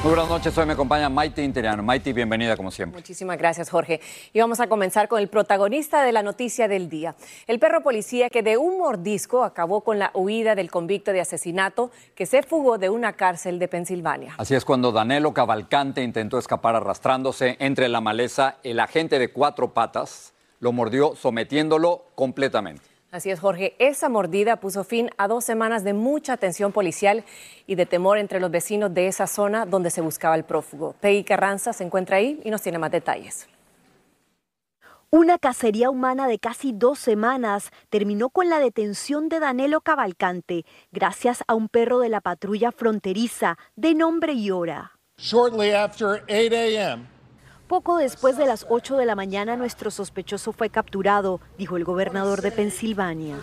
Muy 0.00 0.10
buenas 0.10 0.28
noches, 0.28 0.56
hoy 0.56 0.64
me 0.64 0.74
acompaña 0.74 1.08
Maite 1.08 1.42
Interiano. 1.42 1.82
Maite, 1.82 2.12
bienvenida 2.12 2.56
como 2.56 2.70
siempre. 2.70 3.00
Muchísimas 3.00 3.36
gracias, 3.36 3.68
Jorge. 3.68 4.00
Y 4.32 4.38
vamos 4.38 4.60
a 4.60 4.68
comenzar 4.68 5.08
con 5.08 5.18
el 5.18 5.26
protagonista 5.26 6.04
de 6.04 6.12
la 6.12 6.22
noticia 6.22 6.68
del 6.68 6.88
día. 6.88 7.16
El 7.48 7.58
perro 7.58 7.82
policía 7.82 8.30
que 8.30 8.44
de 8.44 8.56
un 8.58 8.78
mordisco 8.78 9.42
acabó 9.42 9.80
con 9.80 9.98
la 9.98 10.12
huida 10.14 10.54
del 10.54 10.70
convicto 10.70 11.12
de 11.12 11.20
asesinato 11.20 11.90
que 12.14 12.26
se 12.26 12.44
fugó 12.44 12.78
de 12.78 12.90
una 12.90 13.14
cárcel 13.14 13.58
de 13.58 13.66
Pensilvania. 13.66 14.36
Así 14.38 14.54
es 14.54 14.64
cuando 14.64 14.92
Danelo 14.92 15.34
Cavalcante 15.34 16.00
intentó 16.00 16.38
escapar 16.38 16.76
arrastrándose 16.76 17.56
entre 17.58 17.88
la 17.88 18.00
maleza, 18.00 18.58
el 18.62 18.78
agente 18.78 19.18
de 19.18 19.32
cuatro 19.32 19.74
patas 19.74 20.32
lo 20.60 20.70
mordió 20.70 21.16
sometiéndolo 21.16 22.04
completamente. 22.14 22.97
Así 23.10 23.30
es, 23.30 23.40
Jorge. 23.40 23.74
Esa 23.78 24.10
mordida 24.10 24.56
puso 24.56 24.84
fin 24.84 25.10
a 25.16 25.28
dos 25.28 25.44
semanas 25.44 25.82
de 25.82 25.94
mucha 25.94 26.34
atención 26.34 26.72
policial 26.72 27.24
y 27.66 27.74
de 27.74 27.86
temor 27.86 28.18
entre 28.18 28.38
los 28.38 28.50
vecinos 28.50 28.92
de 28.92 29.06
esa 29.06 29.26
zona 29.26 29.64
donde 29.64 29.90
se 29.90 30.02
buscaba 30.02 30.34
el 30.34 30.44
prófugo. 30.44 30.94
Peggy 31.00 31.24
Carranza 31.24 31.72
se 31.72 31.84
encuentra 31.84 32.18
ahí 32.18 32.40
y 32.44 32.50
nos 32.50 32.60
tiene 32.60 32.78
más 32.78 32.90
detalles. 32.90 33.48
Una 35.10 35.38
cacería 35.38 35.88
humana 35.88 36.28
de 36.28 36.38
casi 36.38 36.72
dos 36.74 36.98
semanas 36.98 37.70
terminó 37.88 38.28
con 38.28 38.50
la 38.50 38.58
detención 38.58 39.30
de 39.30 39.40
Danelo 39.40 39.80
Cavalcante 39.80 40.66
gracias 40.92 41.42
a 41.46 41.54
un 41.54 41.70
perro 41.70 42.00
de 42.00 42.10
la 42.10 42.20
patrulla 42.20 42.72
fronteriza 42.72 43.56
de 43.74 43.94
nombre 43.94 44.38
Yora. 44.38 44.92
Shortly 45.16 45.72
after 45.72 46.22
8 46.28 46.54
a.m., 46.54 47.17
poco 47.68 47.98
después 47.98 48.36
de 48.38 48.46
las 48.46 48.66
8 48.68 48.96
de 48.96 49.04
la 49.04 49.14
mañana 49.14 49.54
nuestro 49.56 49.90
sospechoso 49.90 50.52
fue 50.52 50.70
capturado, 50.70 51.40
dijo 51.58 51.76
el 51.76 51.84
gobernador 51.84 52.40
de 52.40 52.50
Pensilvania. 52.50 53.36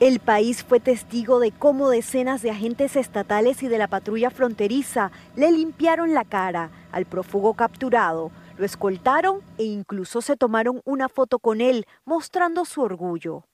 El 0.00 0.20
país 0.20 0.62
fue 0.62 0.80
testigo 0.80 1.40
de 1.40 1.50
cómo 1.50 1.88
decenas 1.88 2.42
de 2.42 2.50
agentes 2.50 2.94
estatales 2.94 3.62
y 3.62 3.68
de 3.68 3.78
la 3.78 3.88
patrulla 3.88 4.30
fronteriza 4.30 5.10
le 5.34 5.50
limpiaron 5.50 6.12
la 6.12 6.24
cara 6.24 6.70
al 6.92 7.06
prófugo 7.06 7.54
capturado, 7.54 8.30
lo 8.58 8.66
escoltaron 8.66 9.40
e 9.56 9.64
incluso 9.64 10.20
se 10.20 10.36
tomaron 10.36 10.82
una 10.84 11.08
foto 11.08 11.38
con 11.38 11.60
él 11.60 11.86
mostrando 12.04 12.66
su 12.66 12.82
orgullo. 12.82 13.44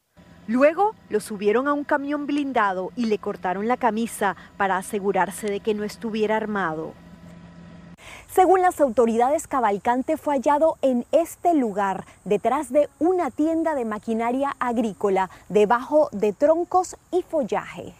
Luego 0.48 0.97
lo 1.08 1.20
subieron 1.20 1.69
a 1.69 1.72
un 1.72 1.84
camión 1.84 2.27
blindado 2.27 2.91
y 2.97 3.06
le 3.06 3.19
cortaron 3.19 3.69
la 3.69 3.77
camisa 3.77 4.34
para 4.56 4.77
asegurarse 4.77 5.48
de 5.48 5.61
que 5.61 5.74
no 5.74 5.84
estuviera 5.84 6.36
armado. 6.36 6.95
Según 8.33 8.62
las 8.62 8.81
autoridades, 8.81 9.47
Cavalcante 9.47 10.17
fue 10.17 10.34
hallado 10.34 10.79
en 10.83 11.06
este 11.12 11.55
lugar, 11.55 12.05
detrás 12.25 12.73
de 12.73 12.89
una 12.98 13.31
tienda 13.31 13.75
de 13.75 13.84
maquinaria 13.84 14.55
agrícola, 14.59 15.31
debajo 15.48 16.09
de 16.12 16.33
troncos 16.33 16.97
y 17.11 17.23
follaje. 17.23 17.95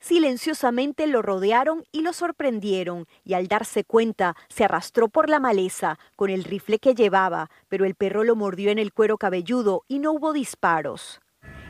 Silenciosamente 0.00 1.08
lo 1.08 1.20
rodearon 1.20 1.84
y 1.90 2.02
lo 2.02 2.12
sorprendieron, 2.12 3.08
y 3.24 3.34
al 3.34 3.48
darse 3.48 3.82
cuenta 3.82 4.36
se 4.48 4.64
arrastró 4.64 5.08
por 5.08 5.28
la 5.28 5.40
maleza 5.40 5.98
con 6.14 6.30
el 6.30 6.44
rifle 6.44 6.78
que 6.78 6.94
llevaba, 6.94 7.50
pero 7.68 7.84
el 7.84 7.96
perro 7.96 8.22
lo 8.22 8.36
mordió 8.36 8.70
en 8.70 8.78
el 8.78 8.92
cuero 8.92 9.18
cabelludo 9.18 9.82
y 9.88 9.98
no 9.98 10.12
hubo 10.12 10.32
disparos. 10.32 11.20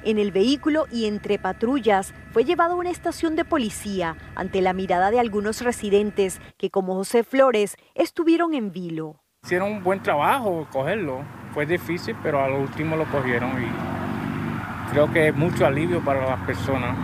En 0.06 0.18
el 0.18 0.30
vehículo 0.30 0.86
y 0.92 1.06
entre 1.06 1.36
patrullas 1.36 2.14
fue 2.30 2.44
llevado 2.44 2.74
a 2.74 2.76
una 2.76 2.90
estación 2.90 3.34
de 3.34 3.44
policía 3.44 4.16
ante 4.36 4.60
la 4.60 4.72
mirada 4.72 5.10
de 5.10 5.18
algunos 5.18 5.62
residentes 5.62 6.40
que, 6.58 6.70
como 6.70 6.94
José 6.94 7.24
Flores, 7.24 7.76
estuvieron 7.96 8.54
en 8.54 8.70
vilo. 8.70 9.16
Hicieron 9.42 9.72
un 9.72 9.82
buen 9.82 10.00
trabajo 10.04 10.64
cogerlo. 10.70 11.22
Fue 11.52 11.66
difícil, 11.66 12.14
pero 12.22 12.40
al 12.40 12.52
último 12.52 12.94
lo 12.94 13.04
cogieron 13.06 13.50
y 13.60 14.92
creo 14.92 15.12
que 15.12 15.26
es 15.26 15.34
mucho 15.34 15.66
alivio 15.66 16.00
para 16.04 16.24
las 16.24 16.40
personas. 16.46 16.96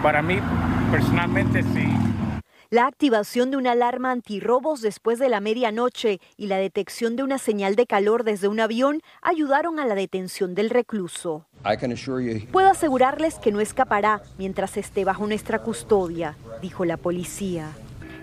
Para 0.00 0.22
mí, 0.22 0.38
personalmente, 0.92 1.60
sí. 1.60 1.92
La 2.74 2.88
activación 2.88 3.52
de 3.52 3.56
una 3.56 3.70
alarma 3.70 4.10
antirrobos 4.10 4.80
después 4.80 5.20
de 5.20 5.28
la 5.28 5.38
medianoche 5.38 6.18
y 6.36 6.48
la 6.48 6.56
detección 6.56 7.14
de 7.14 7.22
una 7.22 7.38
señal 7.38 7.76
de 7.76 7.86
calor 7.86 8.24
desde 8.24 8.48
un 8.48 8.58
avión 8.58 9.00
ayudaron 9.22 9.78
a 9.78 9.86
la 9.86 9.94
detención 9.94 10.56
del 10.56 10.70
recluso. 10.70 11.46
Puedo 12.50 12.68
asegurarles 12.68 13.36
que 13.36 13.52
no 13.52 13.60
escapará 13.60 14.22
mientras 14.38 14.76
esté 14.76 15.04
bajo 15.04 15.24
nuestra 15.24 15.60
custodia, 15.60 16.36
dijo 16.62 16.84
la 16.84 16.96
policía. 16.96 17.68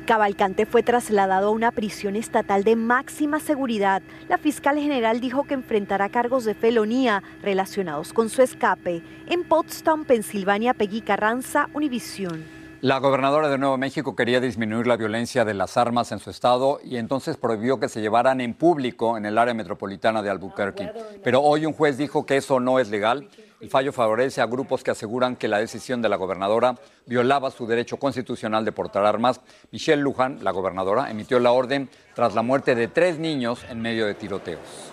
Cavalcante 0.06 0.66
fue 0.66 0.84
trasladado 0.84 1.48
a 1.48 1.52
una 1.52 1.72
prisión 1.72 2.18
estatal 2.18 2.66
de 2.66 2.76
máxima 2.76 3.40
seguridad. 3.40 4.02
La 4.28 4.38
fiscal 4.38 4.78
general 4.78 5.22
dijo 5.22 5.46
que 5.46 5.54
enfrentará 5.54 6.10
cargos 6.10 6.44
de 6.44 6.56
felonía 6.56 7.24
relacionados 7.42 8.12
con 8.12 8.28
su 8.28 8.42
escape. 8.42 9.02
En 9.28 9.46
Potsdam, 9.46 10.04
Pensilvania, 10.04 10.74
Peggy 10.74 11.00
Carranza, 11.00 11.70
Univisión. 11.74 12.61
La 12.82 12.98
gobernadora 12.98 13.48
de 13.48 13.60
Nuevo 13.60 13.78
México 13.78 14.16
quería 14.16 14.40
disminuir 14.40 14.88
la 14.88 14.98
violencia 14.98 15.46
de 15.46 15.54
las 15.54 15.78
armas 15.78 16.12
en 16.12 16.18
su 16.18 16.32
estado 16.32 16.80
y 16.84 16.98
entonces 16.98 17.38
prohibió 17.38 17.80
que 17.80 17.88
se 17.88 18.02
llevaran 18.02 18.42
en 18.42 18.56
público 18.56 19.18
en 19.18 19.28
el 19.28 19.38
área 19.38 19.54
metropolitana 19.54 20.24
de 20.24 20.32
Albuquerque. 20.32 20.92
Pero 21.24 21.44
hoy 21.44 21.68
un 21.68 21.74
juez 21.74 22.00
dijo 22.00 22.26
que 22.26 22.38
eso 22.38 22.60
no 22.60 22.80
es 22.80 22.90
legal. 22.90 23.30
El 23.60 23.70
fallo 23.70 23.94
favorece 23.94 24.42
a 24.42 24.48
grupos 24.48 24.84
que 24.84 24.90
aseguran 24.90 25.36
que 25.36 25.48
la 25.48 25.60
decisión 25.60 26.02
de 26.02 26.10
la 26.10 26.16
gobernadora 26.16 26.74
violaba 27.06 27.52
su 27.52 27.68
derecho 27.68 27.98
constitucional 27.98 28.66
de 28.66 28.72
portar 28.72 29.06
armas. 29.06 29.42
Michelle 29.72 30.02
Luján, 30.02 30.44
la 30.44 30.50
gobernadora, 30.50 31.12
emitió 31.12 31.40
la 31.40 31.52
orden 31.52 31.88
tras 32.16 32.34
la 32.34 32.42
muerte 32.42 32.74
de 32.74 32.88
tres 32.88 33.20
niños 33.20 33.64
en 33.70 33.80
medio 33.80 34.08
de 34.08 34.16
tiroteos. 34.16 34.91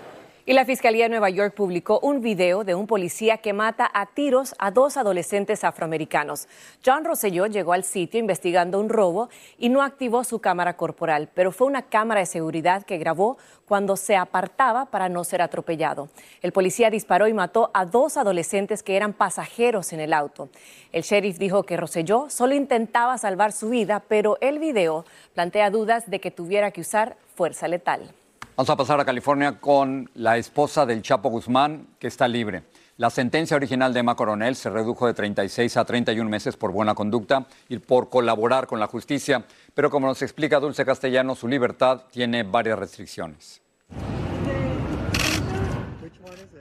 Y 0.49 0.55
la 0.55 0.65
Fiscalía 0.65 1.05
de 1.05 1.11
Nueva 1.11 1.29
York 1.29 1.53
publicó 1.55 2.01
un 2.01 2.23
video 2.23 2.65
de 2.65 2.75
un 2.75 2.87
policía 2.87 3.37
que 3.37 3.53
mata 3.53 3.91
a 3.93 4.07
tiros 4.07 4.55
a 4.59 4.71
dos 4.71 4.97
adolescentes 4.97 5.63
afroamericanos. 5.63 6.49
John 6.83 7.05
Rosselló 7.05 7.45
llegó 7.45 7.75
al 7.75 7.85
sitio 7.85 8.19
investigando 8.19 8.81
un 8.81 8.89
robo 8.89 9.29
y 9.59 9.69
no 9.69 9.83
activó 9.83 10.25
su 10.25 10.39
cámara 10.39 10.79
corporal, 10.79 11.29
pero 11.35 11.53
fue 11.53 11.67
una 11.67 11.83
cámara 11.83 12.21
de 12.21 12.25
seguridad 12.25 12.85
que 12.85 12.97
grabó 12.97 13.37
cuando 13.67 13.95
se 13.99 14.17
apartaba 14.17 14.87
para 14.87 15.11
no 15.11 15.23
ser 15.23 15.43
atropellado. 15.43 16.09
El 16.41 16.53
policía 16.53 16.89
disparó 16.89 17.29
y 17.29 17.35
mató 17.35 17.71
a 17.75 17.85
dos 17.85 18.17
adolescentes 18.17 18.83
que 18.83 18.97
eran 18.97 19.13
pasajeros 19.13 19.93
en 19.93 20.01
el 20.01 20.15
auto. 20.15 20.49
El 20.93 21.03
sheriff 21.03 21.37
dijo 21.37 21.65
que 21.65 21.77
Rosselló 21.77 22.31
solo 22.31 22.55
intentaba 22.55 23.19
salvar 23.19 23.53
su 23.53 23.69
vida, 23.69 24.03
pero 24.09 24.39
el 24.41 24.61
video 24.61 25.05
plantea 25.35 25.69
dudas 25.69 26.09
de 26.09 26.23
que 26.23 26.31
tuviera 26.31 26.71
que 26.71 26.81
usar 26.81 27.19
fuerza 27.35 27.69
letal. 27.69 28.15
Vamos 28.59 28.71
a 28.71 28.77
pasar 28.77 28.99
a 28.99 29.05
California 29.05 29.61
con 29.61 30.11
la 30.15 30.37
esposa 30.37 30.85
del 30.85 31.01
Chapo 31.01 31.29
Guzmán, 31.29 31.87
que 32.01 32.09
está 32.09 32.27
libre. 32.27 32.65
La 32.97 33.09
sentencia 33.09 33.57
original 33.57 33.95
de 33.95 34.01
Emma 34.01 34.17
Coronel 34.17 34.57
se 34.57 34.69
redujo 34.69 35.07
de 35.07 35.15
36 35.15 35.77
a 35.77 35.85
31 35.85 36.29
meses 36.29 36.57
por 36.57 36.73
buena 36.73 36.97
conducta 36.97 37.47
y 37.69 37.79
por 37.79 38.09
colaborar 38.09 38.67
con 38.67 38.81
la 38.81 38.89
justicia, 38.89 39.45
pero 39.75 39.91
como 39.91 40.09
nos 40.09 40.23
explica 40.23 40.59
Dulce 40.59 40.85
Castellano, 40.85 41.37
su 41.37 41.47
libertad 41.47 42.03
tiene 42.11 42.43
varias 42.43 42.81
restricciones. 42.81 43.63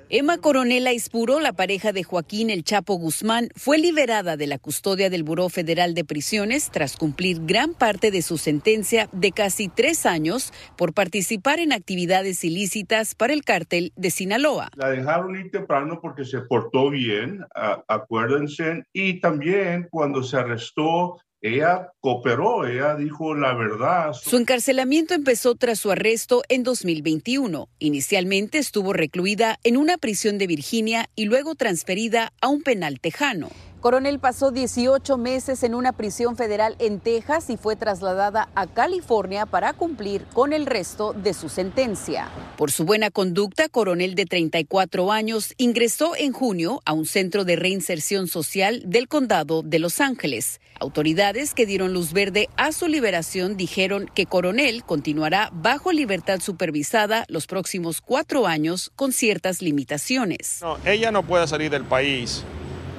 Emma 0.09 0.37
Coronel 0.37 0.87
Aispuro, 0.87 1.41
la 1.41 1.51
pareja 1.51 1.91
de 1.91 2.05
Joaquín 2.05 2.49
El 2.49 2.63
Chapo 2.63 2.93
Guzmán, 2.93 3.49
fue 3.57 3.77
liberada 3.77 4.37
de 4.37 4.47
la 4.47 4.57
custodia 4.57 5.09
del 5.09 5.23
Buró 5.23 5.49
Federal 5.49 5.93
de 5.95 6.05
Prisiones 6.05 6.71
tras 6.71 6.95
cumplir 6.95 7.41
gran 7.45 7.73
parte 7.73 8.09
de 8.09 8.21
su 8.21 8.37
sentencia 8.37 9.09
de 9.11 9.33
casi 9.33 9.67
tres 9.67 10.05
años 10.05 10.53
por 10.77 10.93
participar 10.93 11.59
en 11.59 11.73
actividades 11.73 12.45
ilícitas 12.45 13.15
para 13.15 13.33
el 13.33 13.43
cártel 13.43 13.91
de 13.97 14.09
Sinaloa. 14.09 14.69
La 14.77 14.91
dejaron 14.91 15.35
ir 15.35 15.51
temprano 15.51 15.99
porque 16.01 16.23
se 16.23 16.39
portó 16.39 16.89
bien, 16.89 17.43
acuérdense, 17.89 18.83
y 18.93 19.19
también 19.19 19.89
cuando 19.91 20.23
se 20.23 20.37
arrestó 20.37 21.19
ella 21.47 21.93
cooperó, 21.99 22.65
ella 22.67 22.95
dijo 22.95 23.35
la 23.35 23.53
verdad. 23.53 24.13
Su 24.13 24.37
encarcelamiento 24.37 25.13
empezó 25.13 25.55
tras 25.55 25.79
su 25.79 25.91
arresto 25.91 26.43
en 26.49 26.63
2021. 26.63 27.69
Inicialmente 27.79 28.57
estuvo 28.57 28.93
recluida 28.93 29.59
en 29.63 29.77
una 29.77 29.97
prisión 29.97 30.37
de 30.37 30.47
Virginia 30.47 31.09
y 31.15 31.25
luego 31.25 31.55
transferida 31.55 32.33
a 32.41 32.47
un 32.47 32.61
penal 32.61 32.99
tejano. 32.99 33.49
Coronel 33.79 34.17
pasó 34.17 34.49
18 34.49 35.17
meses 35.17 35.61
en 35.61 35.75
una 35.75 35.93
prisión 35.93 36.35
federal 36.35 36.75
en 36.79 36.99
Texas 36.99 37.51
y 37.51 37.57
fue 37.57 37.75
trasladada 37.75 38.49
a 38.55 38.65
California 38.65 39.45
para 39.45 39.73
cumplir 39.73 40.25
con 40.33 40.51
el 40.51 40.65
resto 40.65 41.13
de 41.13 41.35
su 41.35 41.47
sentencia. 41.47 42.27
Por 42.57 42.71
su 42.71 42.85
buena 42.85 43.11
conducta, 43.11 43.69
Coronel 43.69 44.15
de 44.15 44.25
34 44.25 45.11
años 45.11 45.53
ingresó 45.57 46.15
en 46.15 46.33
junio 46.33 46.81
a 46.85 46.93
un 46.93 47.05
centro 47.05 47.45
de 47.45 47.55
reinserción 47.55 48.27
social 48.27 48.81
del 48.83 49.07
condado 49.07 49.61
de 49.61 49.77
Los 49.77 50.01
Ángeles. 50.01 50.59
Autoridades 50.79 51.53
que 51.53 51.67
dieron 51.67 51.93
luz 51.93 52.13
verde 52.13 52.49
a 52.57 52.71
su 52.71 52.87
liberación 52.87 53.57
dijeron 53.57 54.09
que 54.13 54.25
Coronel 54.25 54.83
continuará 54.85 55.51
bajo 55.53 55.91
libertad 55.91 56.39
supervisada 56.39 57.25
los 57.27 57.45
próximos 57.45 58.01
cuatro 58.01 58.47
años 58.47 58.91
con 58.95 59.13
ciertas 59.13 59.61
limitaciones. 59.61 60.59
No, 60.61 60.77
ella 60.83 61.11
no 61.11 61.21
puede 61.21 61.47
salir 61.47 61.69
del 61.69 61.83
país 61.83 62.43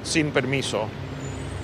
sin 0.08 0.30
permiso. 0.30 0.88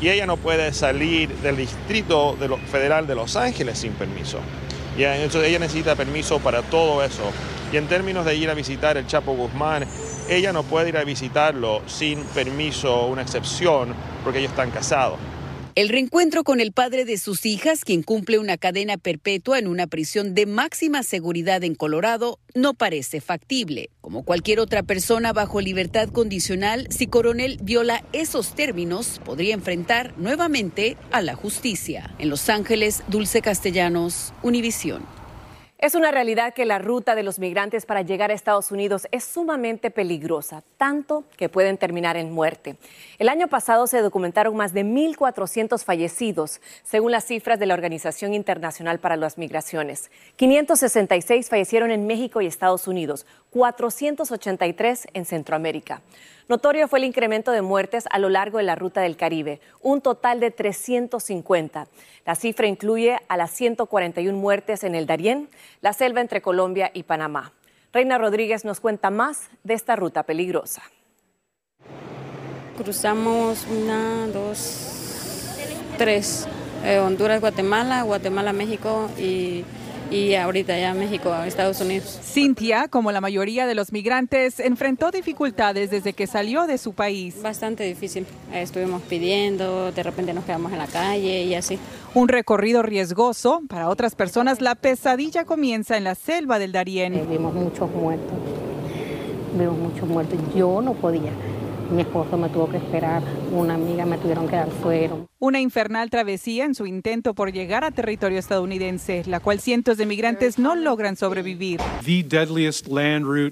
Y 0.01 0.09
ella 0.09 0.27
no 0.27 0.37
puede 0.37 0.73
salir 0.73 1.31
del 1.37 1.57
Distrito 1.57 2.37
Federal 2.71 3.07
de 3.07 3.15
Los 3.15 3.37
Ángeles 3.37 3.79
sin 3.79 3.93
permiso. 3.93 4.39
Y 4.97 5.03
entonces 5.03 5.49
ella 5.49 5.59
necesita 5.59 5.97
permiso 5.97 6.39
para 6.39 6.63
todo 6.63 7.03
eso. 7.03 7.33
Y 7.73 7.77
en 7.77 7.89
términos 7.89 8.25
de 8.25 8.37
ir 8.37 8.51
a 8.51 8.55
visitar 8.55 8.97
el 8.97 9.07
Chapo 9.07 9.33
Guzmán, 9.35 9.87
ella 10.29 10.53
no 10.53 10.63
puede 10.63 10.91
ir 10.91 10.97
a 10.97 11.05
visitarlo 11.05 11.83
sin 11.87 12.23
permiso 12.27 13.07
una 13.07 13.23
excepción 13.23 13.95
porque 14.23 14.39
ellos 14.39 14.53
están 14.53 14.71
casados. 14.71 15.19
El 15.77 15.89
reencuentro 15.89 16.45
con 16.45 16.61
el 16.61 16.71
padre 16.71 17.05
de 17.05 17.19
sus 17.19 17.45
hijas, 17.45 17.85
quien 17.85 18.05
cumple 18.05 18.39
una 18.39 18.57
cadena 18.57 18.97
perpetua 18.97 19.59
en 19.59 19.67
una 19.67 19.89
prisión 19.89 20.33
de 20.33 20.47
máxima 20.47 21.03
seguridad 21.03 21.65
en 21.65 21.75
Colorado, 21.75 22.39
no 22.55 22.75
parece 22.75 23.21
factible. 23.21 23.91
Como 24.01 24.23
cualquier 24.23 24.61
otra 24.61 24.85
persona 24.85 25.33
bajo 25.33 25.61
libertad 25.61 26.11
condicional, 26.11 26.87
si 26.91 27.09
Coronel 27.09 27.59
viola 27.61 28.05
esos 28.13 28.55
términos, 28.55 29.21
podría 29.25 29.55
enfrentar 29.55 30.15
nuevamente 30.17 30.97
a 31.11 31.23
la 31.23 31.35
justicia. 31.35 32.15
En 32.21 32.31
Los 32.31 32.49
Ángeles, 32.49 33.03
Dulce 33.09 33.43
Castellanos, 33.43 34.33
Univisión. 34.45 35.24
Es 35.85 35.95
una 35.95 36.11
realidad 36.11 36.55
que 36.55 36.65
la 36.65 36.79
ruta 36.79 37.15
de 37.15 37.23
los 37.23 37.39
migrantes 37.39 37.85
para 37.85 38.01
llegar 38.01 38.31
a 38.31 38.33
Estados 38.33 38.73
Unidos 38.73 39.07
es 39.13 39.23
sumamente 39.23 39.91
peligrosa, 39.91 40.63
tanto 40.79 41.25
que 41.37 41.51
pueden 41.51 41.77
terminar 41.77 42.17
en 42.17 42.33
muerte. 42.33 42.77
El 43.19 43.29
año 43.29 43.49
pasado 43.49 43.87
se 43.87 44.01
documentaron 44.01 44.57
más 44.57 44.73
de 44.73 44.83
1.400 44.83 45.85
fallecidos, 45.85 46.63
según 46.85 47.13
las 47.13 47.27
cifras 47.27 47.59
de 47.59 47.67
la 47.67 47.75
Organización 47.75 48.33
Internacional 48.33 48.99
para 48.99 49.19
las 49.19 49.37
Migraciones. 49.37 50.11
566 50.37 51.51
fallecieron 51.51 51.91
en 51.91 52.07
México 52.07 52.41
y 52.41 52.47
Estados 52.47 52.89
Unidos, 52.89 53.27
483 53.55 55.07
en 55.15 55.25
Centroamérica. 55.25 56.03
Notorio 56.49 56.89
fue 56.89 56.99
el 56.99 57.05
incremento 57.05 57.53
de 57.53 57.63
muertes 57.63 58.05
a 58.11 58.19
lo 58.19 58.29
largo 58.29 58.59
de 58.59 58.65
la 58.65 58.75
ruta 58.75 59.01
del 59.01 59.17
Caribe, 59.17 59.61
un 59.81 60.01
total 60.01 60.41
de 60.41 60.51
350. 60.51 61.87
La 62.27 62.35
cifra 62.35 62.67
incluye 62.67 63.17
a 63.29 63.37
las 63.37 63.53
141 63.53 64.37
muertes 64.37 64.83
en 64.83 64.97
el 64.97 65.07
Darién, 65.07 65.49
la 65.81 65.93
selva 65.93 66.21
entre 66.21 66.43
Colombia 66.43 66.91
y 66.93 67.05
Panamá. 67.05 67.53
Reina 67.93 68.19
Rodríguez 68.19 68.65
nos 68.65 68.81
cuenta 68.81 69.11
más 69.11 69.51
de 69.63 69.75
esta 69.75 69.95
ruta 69.95 70.25
peligrosa. 70.25 70.83
Cruzamos 72.77 73.65
una, 73.71 74.27
dos, 74.33 75.55
tres. 75.97 76.49
Eh, 76.85 76.99
Honduras, 76.99 77.41
Guatemala, 77.41 78.03
Guatemala, 78.03 78.53
México 78.53 79.09
y 79.17 79.65
y 80.15 80.35
ahorita 80.37 80.79
ya 80.79 80.95
México, 80.95 81.35
Estados 81.45 81.81
Unidos. 81.81 82.21
Cintia, 82.23 82.87
como 82.89 83.11
la 83.11 83.21
mayoría 83.21 83.67
de 83.67 83.75
los 83.75 83.93
migrantes, 83.93 84.61
enfrentó 84.61 85.11
dificultades 85.11 85.91
desde 85.91 86.13
que 86.13 86.29
salió 86.29 86.67
de 86.67 86.79
su 86.79 86.93
país. 86.93 87.43
Bastante 87.43 87.83
difícil. 87.83 88.25
Estuvimos 88.53 89.03
pidiendo, 89.03 89.91
de 89.91 90.03
repente 90.05 90.33
nos 90.33 90.45
quedamos 90.45 90.73
en 90.73 90.79
la 90.79 90.87
calle 90.87 91.43
y 91.43 91.55
así. 91.55 91.79
Un 92.15 92.29
recorrido 92.29 92.83
riesgoso. 92.83 93.63
Para 93.69 93.89
otras 93.89 94.15
personas, 94.15 94.61
la 94.61 94.77
pesadilla 94.77 95.45
comienza 95.45 95.97
en 95.97 96.05
la 96.05 96.15
selva 96.15 96.61
del 96.61 96.71
Darién. 96.71 97.15
Eh, 97.15 97.27
vimos 97.29 97.53
muchos 97.53 97.91
muertos. 97.91 98.39
Vimos 99.59 99.77
muchos 99.77 100.09
muertos. 100.09 100.39
Yo 100.55 100.81
no 100.81 100.95
podía. 100.95 101.33
Mi 101.91 102.03
esposo 102.03 102.37
me 102.37 102.49
tuvo 102.49 102.69
que 102.69 102.79
esperar, 102.79 103.23
una 103.53 103.75
amiga 103.75 104.07
me 104.07 104.17
tuvieron 104.17 104.49
que 104.49 104.57
dar 104.57 104.69
suero. 104.81 105.29
Una 105.45 105.61
infernal 105.61 106.09
travesía 106.09 106.65
en 106.65 106.75
su 106.75 106.87
intento 106.87 107.35
por 107.35 107.53
llegar 107.53 107.85
a 107.85 107.91
territorio 107.91 108.39
estadounidense, 108.39 109.25
la 109.27 109.41
cual 109.41 109.61
cientos 109.61 109.99
de 109.99 110.07
migrantes 110.07 110.59
no 110.59 110.75
logran 110.75 111.17
sobrevivir. 111.17 111.81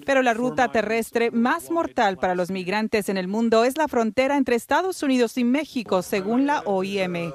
Pero 0.07 0.23
la 0.23 0.33
ruta 0.33 0.73
terrestre 0.73 1.31
más 1.31 1.71
mortal 1.71 2.17
para 2.17 2.35
los 2.35 2.51
migrantes 2.51 3.11
en 3.11 3.19
el 3.19 3.29
mundo 3.29 3.67
es 3.67 3.77
la 3.77 3.89
frontera 3.89 4.39
entre 4.39 4.57
Estados 4.57 5.03
Unidos 5.03 5.37
y 5.37 5.45
México, 5.45 6.01
según 6.01 6.47
la 6.47 6.61
OIM. 6.61 7.31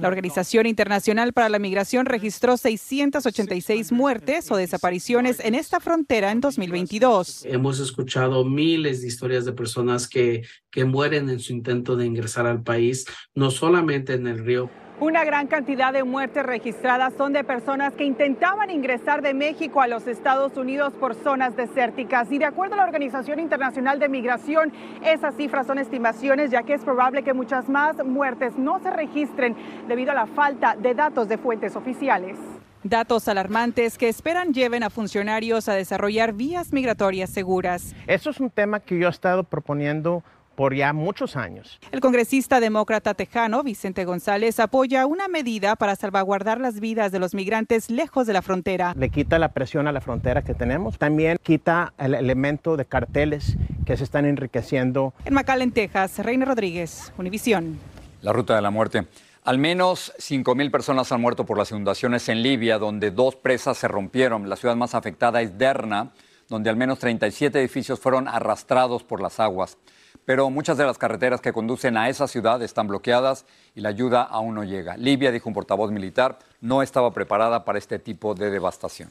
La 0.00 0.08
Organización 0.08 0.66
Internacional 0.66 1.32
para 1.32 1.48
la 1.48 1.60
Migración 1.60 2.06
registró 2.06 2.56
686 2.56 3.92
muertes 3.92 4.50
o 4.50 4.56
desapariciones 4.56 5.38
en 5.38 5.54
esta 5.54 5.78
frontera 5.78 6.32
en 6.32 6.40
2022. 6.40 7.44
Hemos 7.44 7.78
escuchado 7.78 8.44
miles 8.44 9.00
de 9.00 9.06
historias 9.06 9.44
de 9.44 9.52
personas 9.52 10.08
que, 10.08 10.42
que 10.72 10.84
mueren 10.84 11.30
en 11.30 11.38
su 11.38 11.52
intento 11.52 11.94
de 11.94 12.04
ingresar 12.04 12.31
al 12.38 12.62
país, 12.62 13.06
no 13.34 13.50
solamente 13.50 14.14
en 14.14 14.26
el 14.26 14.44
río. 14.44 14.70
Una 15.02 15.24
gran 15.24 15.48
cantidad 15.48 15.92
de 15.92 16.04
muertes 16.04 16.44
registradas 16.46 17.12
son 17.14 17.32
de 17.32 17.42
personas 17.42 17.92
que 17.94 18.04
intentaban 18.04 18.70
ingresar 18.70 19.20
de 19.20 19.34
México 19.34 19.80
a 19.80 19.88
los 19.88 20.06
Estados 20.06 20.56
Unidos 20.56 20.92
por 20.94 21.16
zonas 21.16 21.56
desérticas. 21.56 22.30
Y 22.30 22.38
de 22.38 22.44
acuerdo 22.44 22.74
a 22.74 22.76
la 22.76 22.84
Organización 22.84 23.40
Internacional 23.40 23.98
de 23.98 24.08
Migración, 24.08 24.72
esas 25.04 25.34
cifras 25.34 25.66
son 25.66 25.78
estimaciones, 25.78 26.52
ya 26.52 26.62
que 26.62 26.74
es 26.74 26.82
probable 26.82 27.24
que 27.24 27.32
muchas 27.32 27.68
más 27.68 27.96
muertes 28.04 28.56
no 28.56 28.78
se 28.80 28.90
registren 28.92 29.56
debido 29.88 30.12
a 30.12 30.14
la 30.14 30.26
falta 30.26 30.76
de 30.76 30.94
datos 30.94 31.28
de 31.28 31.36
fuentes 31.36 31.74
oficiales. 31.74 32.38
Datos 32.84 33.26
alarmantes 33.28 33.98
que 33.98 34.08
esperan 34.08 34.52
lleven 34.52 34.82
a 34.82 34.90
funcionarios 34.90 35.68
a 35.68 35.74
desarrollar 35.74 36.32
vías 36.32 36.72
migratorias 36.72 37.30
seguras. 37.30 37.94
Eso 38.06 38.30
es 38.30 38.38
un 38.40 38.50
tema 38.50 38.78
que 38.80 38.98
yo 38.98 39.06
he 39.06 39.10
estado 39.10 39.44
proponiendo 39.44 40.22
por 40.54 40.74
ya 40.74 40.92
muchos 40.92 41.36
años. 41.36 41.78
El 41.90 42.00
congresista 42.00 42.60
demócrata 42.60 43.14
tejano 43.14 43.62
Vicente 43.62 44.04
González 44.04 44.60
apoya 44.60 45.06
una 45.06 45.28
medida 45.28 45.76
para 45.76 45.96
salvaguardar 45.96 46.60
las 46.60 46.80
vidas 46.80 47.12
de 47.12 47.18
los 47.18 47.34
migrantes 47.34 47.90
lejos 47.90 48.26
de 48.26 48.32
la 48.32 48.42
frontera. 48.42 48.94
Le 48.96 49.10
quita 49.10 49.38
la 49.38 49.52
presión 49.52 49.88
a 49.88 49.92
la 49.92 50.00
frontera 50.00 50.42
que 50.42 50.54
tenemos, 50.54 50.98
también 50.98 51.38
quita 51.42 51.92
el 51.98 52.14
elemento 52.14 52.76
de 52.76 52.84
carteles 52.84 53.56
que 53.84 53.96
se 53.96 54.04
están 54.04 54.26
enriqueciendo. 54.26 55.14
En 55.24 55.34
McAllen, 55.34 55.72
Texas, 55.72 56.18
Reina 56.18 56.44
Rodríguez, 56.44 57.12
Univisión. 57.18 57.78
La 58.20 58.32
ruta 58.32 58.54
de 58.54 58.62
la 58.62 58.70
muerte. 58.70 59.06
Al 59.44 59.58
menos 59.58 60.12
5.000 60.18 60.70
personas 60.70 61.10
han 61.10 61.20
muerto 61.20 61.44
por 61.44 61.58
las 61.58 61.72
inundaciones 61.72 62.28
en 62.28 62.42
Libia, 62.42 62.78
donde 62.78 63.10
dos 63.10 63.34
presas 63.34 63.76
se 63.76 63.88
rompieron. 63.88 64.48
La 64.48 64.54
ciudad 64.54 64.76
más 64.76 64.94
afectada 64.94 65.42
es 65.42 65.58
Derna, 65.58 66.12
donde 66.48 66.70
al 66.70 66.76
menos 66.76 67.00
37 67.00 67.58
edificios 67.58 67.98
fueron 67.98 68.28
arrastrados 68.28 69.02
por 69.02 69.20
las 69.20 69.40
aguas 69.40 69.78
pero 70.24 70.50
muchas 70.50 70.76
de 70.76 70.84
las 70.84 70.98
carreteras 70.98 71.40
que 71.40 71.52
conducen 71.52 71.96
a 71.96 72.08
esa 72.08 72.28
ciudad 72.28 72.62
están 72.62 72.86
bloqueadas 72.86 73.44
y 73.74 73.80
la 73.80 73.88
ayuda 73.88 74.22
aún 74.22 74.54
no 74.54 74.64
llega. 74.64 74.96
Libia, 74.96 75.32
dijo 75.32 75.48
un 75.48 75.54
portavoz 75.54 75.90
militar, 75.90 76.38
no 76.60 76.82
estaba 76.82 77.12
preparada 77.12 77.64
para 77.64 77.78
este 77.78 77.98
tipo 77.98 78.34
de 78.34 78.50
devastación. 78.50 79.10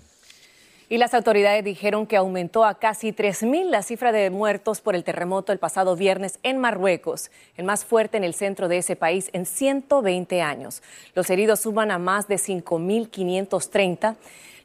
Y 0.91 0.97
las 0.97 1.13
autoridades 1.13 1.63
dijeron 1.63 2.05
que 2.05 2.17
aumentó 2.17 2.65
a 2.65 2.77
casi 2.77 3.13
3.000 3.13 3.69
la 3.69 3.81
cifra 3.81 4.11
de 4.11 4.29
muertos 4.29 4.81
por 4.81 4.93
el 4.93 5.05
terremoto 5.05 5.53
el 5.53 5.57
pasado 5.57 5.95
viernes 5.95 6.37
en 6.43 6.57
Marruecos, 6.57 7.31
el 7.55 7.63
más 7.63 7.85
fuerte 7.85 8.17
en 8.17 8.25
el 8.25 8.33
centro 8.33 8.67
de 8.67 8.79
ese 8.79 8.97
país 8.97 9.29
en 9.31 9.45
120 9.45 10.41
años. 10.41 10.83
Los 11.15 11.29
heridos 11.29 11.61
suman 11.61 11.91
a 11.91 11.97
más 11.97 12.27
de 12.27 12.35
5.530 12.35 14.17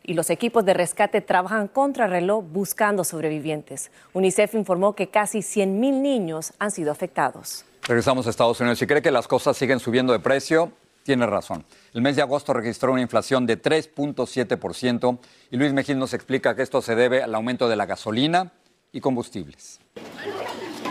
y 0.06 0.14
los 0.14 0.30
equipos 0.30 0.64
de 0.64 0.72
rescate 0.72 1.20
trabajan 1.20 1.68
contra 1.68 2.06
reloj 2.06 2.44
buscando 2.44 3.04
sobrevivientes. 3.04 3.90
UNICEF 4.14 4.54
informó 4.54 4.94
que 4.94 5.08
casi 5.08 5.40
100.000 5.40 6.00
niños 6.00 6.52
han 6.58 6.70
sido 6.70 6.92
afectados. 6.92 7.64
Regresamos 7.82 8.26
a 8.26 8.30
Estados 8.30 8.60
Unidos. 8.60 8.78
Si 8.78 8.86
cree 8.86 9.02
que 9.02 9.10
las 9.10 9.28
cosas 9.28 9.56
siguen 9.56 9.80
subiendo 9.80 10.12
de 10.12 10.20
precio, 10.20 10.72
tiene 11.02 11.26
razón. 11.26 11.64
El 11.92 12.02
mes 12.02 12.16
de 12.16 12.22
agosto 12.22 12.52
registró 12.52 12.92
una 12.92 13.02
inflación 13.02 13.46
de 13.46 13.60
3.7% 13.60 15.18
y 15.50 15.56
Luis 15.56 15.72
Mejil 15.72 15.98
nos 15.98 16.14
explica 16.14 16.56
que 16.56 16.62
esto 16.62 16.82
se 16.82 16.94
debe 16.94 17.22
al 17.22 17.34
aumento 17.34 17.68
de 17.68 17.76
la 17.76 17.86
gasolina 17.86 18.52
y 18.92 19.00
combustibles. 19.00 19.80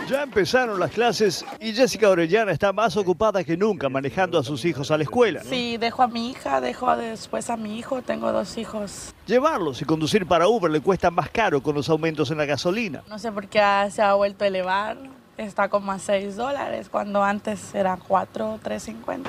Ya 0.08 0.22
empezaron 0.22 0.78
las 0.78 0.92
clases 0.92 1.44
y 1.58 1.72
Jessica 1.72 2.08
Orellana 2.08 2.52
está 2.52 2.72
más 2.72 2.96
ocupada 2.96 3.42
que 3.42 3.56
nunca 3.56 3.88
manejando 3.88 4.38
a 4.38 4.44
sus 4.44 4.64
hijos 4.64 4.92
a 4.92 4.96
la 4.96 5.02
escuela. 5.02 5.42
Sí, 5.42 5.78
dejo 5.78 6.04
a 6.04 6.06
mi 6.06 6.30
hija, 6.30 6.60
dejo 6.60 6.94
después 6.96 7.50
a 7.50 7.56
mi 7.56 7.76
hijo, 7.76 8.02
tengo 8.02 8.30
dos 8.30 8.56
hijos. 8.56 9.12
Llevarlos 9.26 9.82
y 9.82 9.84
conducir 9.84 10.24
para 10.24 10.46
Uber 10.46 10.70
le 10.70 10.80
cuesta 10.80 11.10
más 11.10 11.28
caro 11.30 11.60
con 11.60 11.74
los 11.74 11.88
aumentos 11.88 12.30
en 12.30 12.38
la 12.38 12.44
gasolina. 12.44 13.02
No 13.08 13.18
sé 13.18 13.32
por 13.32 13.48
qué 13.48 13.60
se 13.90 14.00
ha 14.00 14.14
vuelto 14.14 14.44
a 14.44 14.46
elevar, 14.46 14.96
está 15.36 15.68
como 15.68 15.90
a 15.90 15.98
6 15.98 16.36
dólares 16.36 16.88
cuando 16.88 17.24
antes 17.24 17.74
era 17.74 17.96
4, 17.96 18.60
3.50. 18.62 19.22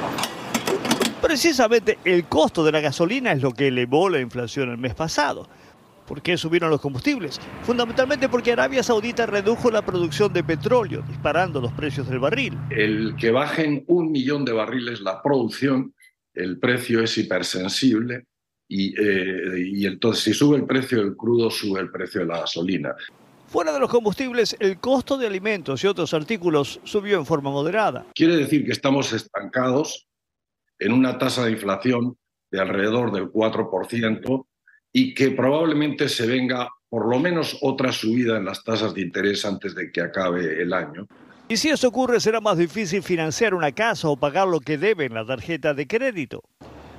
Precisamente 1.22 1.98
el 2.06 2.26
costo 2.26 2.64
de 2.64 2.72
la 2.72 2.82
gasolina 2.82 3.32
es 3.32 3.42
lo 3.42 3.52
que 3.52 3.70
elevó 3.70 4.10
la 4.10 4.20
inflación 4.20 4.70
el 4.70 4.78
mes 4.78 4.94
pasado. 4.94 5.48
¿Por 6.08 6.22
qué 6.22 6.38
subieron 6.38 6.70
los 6.70 6.80
combustibles? 6.80 7.40
Fundamentalmente 7.64 8.30
porque 8.30 8.54
Arabia 8.54 8.82
Saudita 8.82 9.26
redujo 9.26 9.70
la 9.70 9.82
producción 9.82 10.32
de 10.32 10.44
petróleo, 10.44 11.04
disparando 11.08 11.60
los 11.60 11.74
precios 11.74 12.08
del 12.08 12.20
barril. 12.20 12.58
El 12.70 13.16
que 13.18 13.30
bajen 13.30 13.84
un 13.88 14.12
millón 14.12 14.46
de 14.46 14.54
barriles 14.54 15.02
la 15.02 15.22
producción, 15.22 15.94
el 16.34 16.60
precio 16.60 17.04
es 17.04 17.18
hipersensible 17.18 18.26
y, 18.70 18.96
eh, 18.98 19.70
y 19.74 19.86
entonces 19.86 20.24
si 20.24 20.34
sube 20.34 20.56
el 20.58 20.66
precio 20.66 21.00
del 21.00 21.18
crudo, 21.18 21.52
sube 21.52 21.82
el 21.82 21.92
precio 21.92 22.22
de 22.22 22.28
la 22.28 22.40
gasolina. 22.40 22.96
Fuera 23.48 23.74
de 23.74 23.80
los 23.80 23.90
combustibles, 23.90 24.56
el 24.60 24.80
costo 24.80 25.18
de 25.18 25.28
alimentos 25.28 25.84
y 25.84 25.88
otros 25.88 26.14
artículos 26.14 26.80
subió 26.84 27.18
en 27.18 27.26
forma 27.26 27.50
moderada. 27.50 28.06
Quiere 28.14 28.38
decir 28.38 28.66
que 28.66 28.72
estamos 28.72 29.12
estancados 29.14 30.08
en 30.80 30.94
una 30.94 31.18
tasa 31.18 31.46
de 31.46 31.52
inflación 31.52 32.18
de 32.52 32.62
alrededor 32.62 33.12
del 33.12 33.32
4%, 33.32 34.46
y 35.00 35.14
que 35.14 35.30
probablemente 35.30 36.10
se 36.10 36.26
venga 36.26 36.70
por 36.90 37.08
lo 37.08 37.20
menos 37.20 37.56
otra 37.62 37.92
subida 37.92 38.36
en 38.38 38.46
las 38.46 38.64
tasas 38.64 38.96
de 38.96 39.02
interés 39.02 39.46
antes 39.46 39.76
de 39.76 39.92
que 39.92 40.02
acabe 40.02 40.60
el 40.60 40.74
año. 40.74 41.06
Y 41.48 41.58
si 41.58 41.70
eso 41.70 41.90
ocurre, 41.90 42.20
será 42.20 42.42
más 42.42 42.58
difícil 42.58 43.04
financiar 43.04 43.54
una 43.54 43.72
casa 43.72 44.10
o 44.10 44.18
pagar 44.18 44.48
lo 44.48 44.60
que 44.60 44.80
debe 44.80 45.06
en 45.06 45.14
la 45.14 45.24
tarjeta 45.24 45.76
de 45.76 45.86
crédito. 45.86 46.42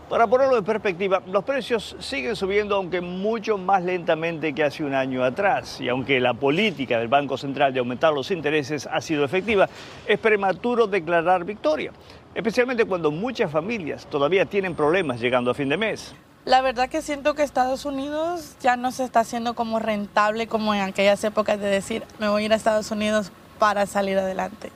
Para 0.08 0.28
ponerlo 0.28 0.56
en 0.56 0.64
perspectiva, 0.64 1.20
los 1.26 1.42
precios 1.42 1.96
siguen 1.98 2.36
subiendo 2.36 2.76
aunque 2.76 3.00
mucho 3.00 3.58
más 3.58 3.82
lentamente 3.82 4.54
que 4.54 4.62
hace 4.62 4.84
un 4.84 4.94
año 4.94 5.24
atrás. 5.24 5.80
Y 5.80 5.88
aunque 5.88 6.20
la 6.20 6.34
política 6.34 7.00
del 7.00 7.08
Banco 7.08 7.36
Central 7.36 7.74
de 7.74 7.80
aumentar 7.80 8.12
los 8.12 8.30
intereses 8.30 8.86
ha 8.86 9.00
sido 9.00 9.24
efectiva, 9.24 9.68
es 10.06 10.20
prematuro 10.20 10.86
declarar 10.86 11.44
victoria, 11.44 11.90
especialmente 12.32 12.84
cuando 12.84 13.10
muchas 13.10 13.50
familias 13.50 14.08
todavía 14.08 14.44
tienen 14.44 14.76
problemas 14.76 15.20
llegando 15.20 15.50
a 15.50 15.54
fin 15.54 15.68
de 15.68 15.76
mes. 15.76 16.14
La 16.48 16.62
verdad 16.62 16.88
que 16.88 17.02
siento 17.02 17.34
que 17.34 17.42
Estados 17.42 17.84
Unidos 17.84 18.56
ya 18.62 18.78
no 18.78 18.90
se 18.90 19.04
está 19.04 19.20
haciendo 19.20 19.52
como 19.52 19.80
rentable 19.80 20.46
como 20.46 20.72
en 20.72 20.80
aquellas 20.80 21.22
épocas 21.22 21.60
de 21.60 21.66
decir, 21.66 22.04
me 22.18 22.26
voy 22.26 22.42
a 22.42 22.46
ir 22.46 22.52
a 22.54 22.56
Estados 22.56 22.90
Unidos 22.90 23.30
para 23.58 23.84
salir 23.84 24.16
adelante. 24.16 24.72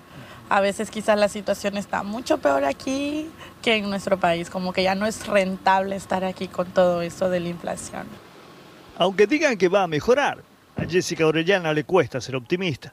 A 0.50 0.61
veces 0.61 0.91
quizás 0.91 1.19
la 1.19 1.31
situación 1.31 1.79
está 1.79 2.02
mucho 2.02 2.37
peor 2.37 2.67
aquí 2.67 3.31
que 3.62 3.76
en 3.76 3.88
nuestro 3.88 4.21
país, 4.21 4.50
como 4.50 4.75
que 4.75 4.83
ya 4.83 4.95
no 4.95 5.07
es 5.07 5.26
rentable 5.26 5.97
estar 5.97 6.25
aquí 6.25 6.47
con 6.47 6.67
todo 6.67 7.00
esto 7.00 7.31
de 7.31 7.41
la 7.41 7.49
inflación. 7.49 8.07
Aunque 8.99 9.26
digan 9.26 9.57
que 9.57 9.69
va 9.69 9.85
a 9.85 9.88
mejorar, 9.88 10.43
a 10.76 10.85
Jessica 10.85 11.26
Orellana 11.26 11.73
le 11.73 11.85
cuesta 11.85 12.21
ser 12.21 12.37
optimista. 12.37 12.93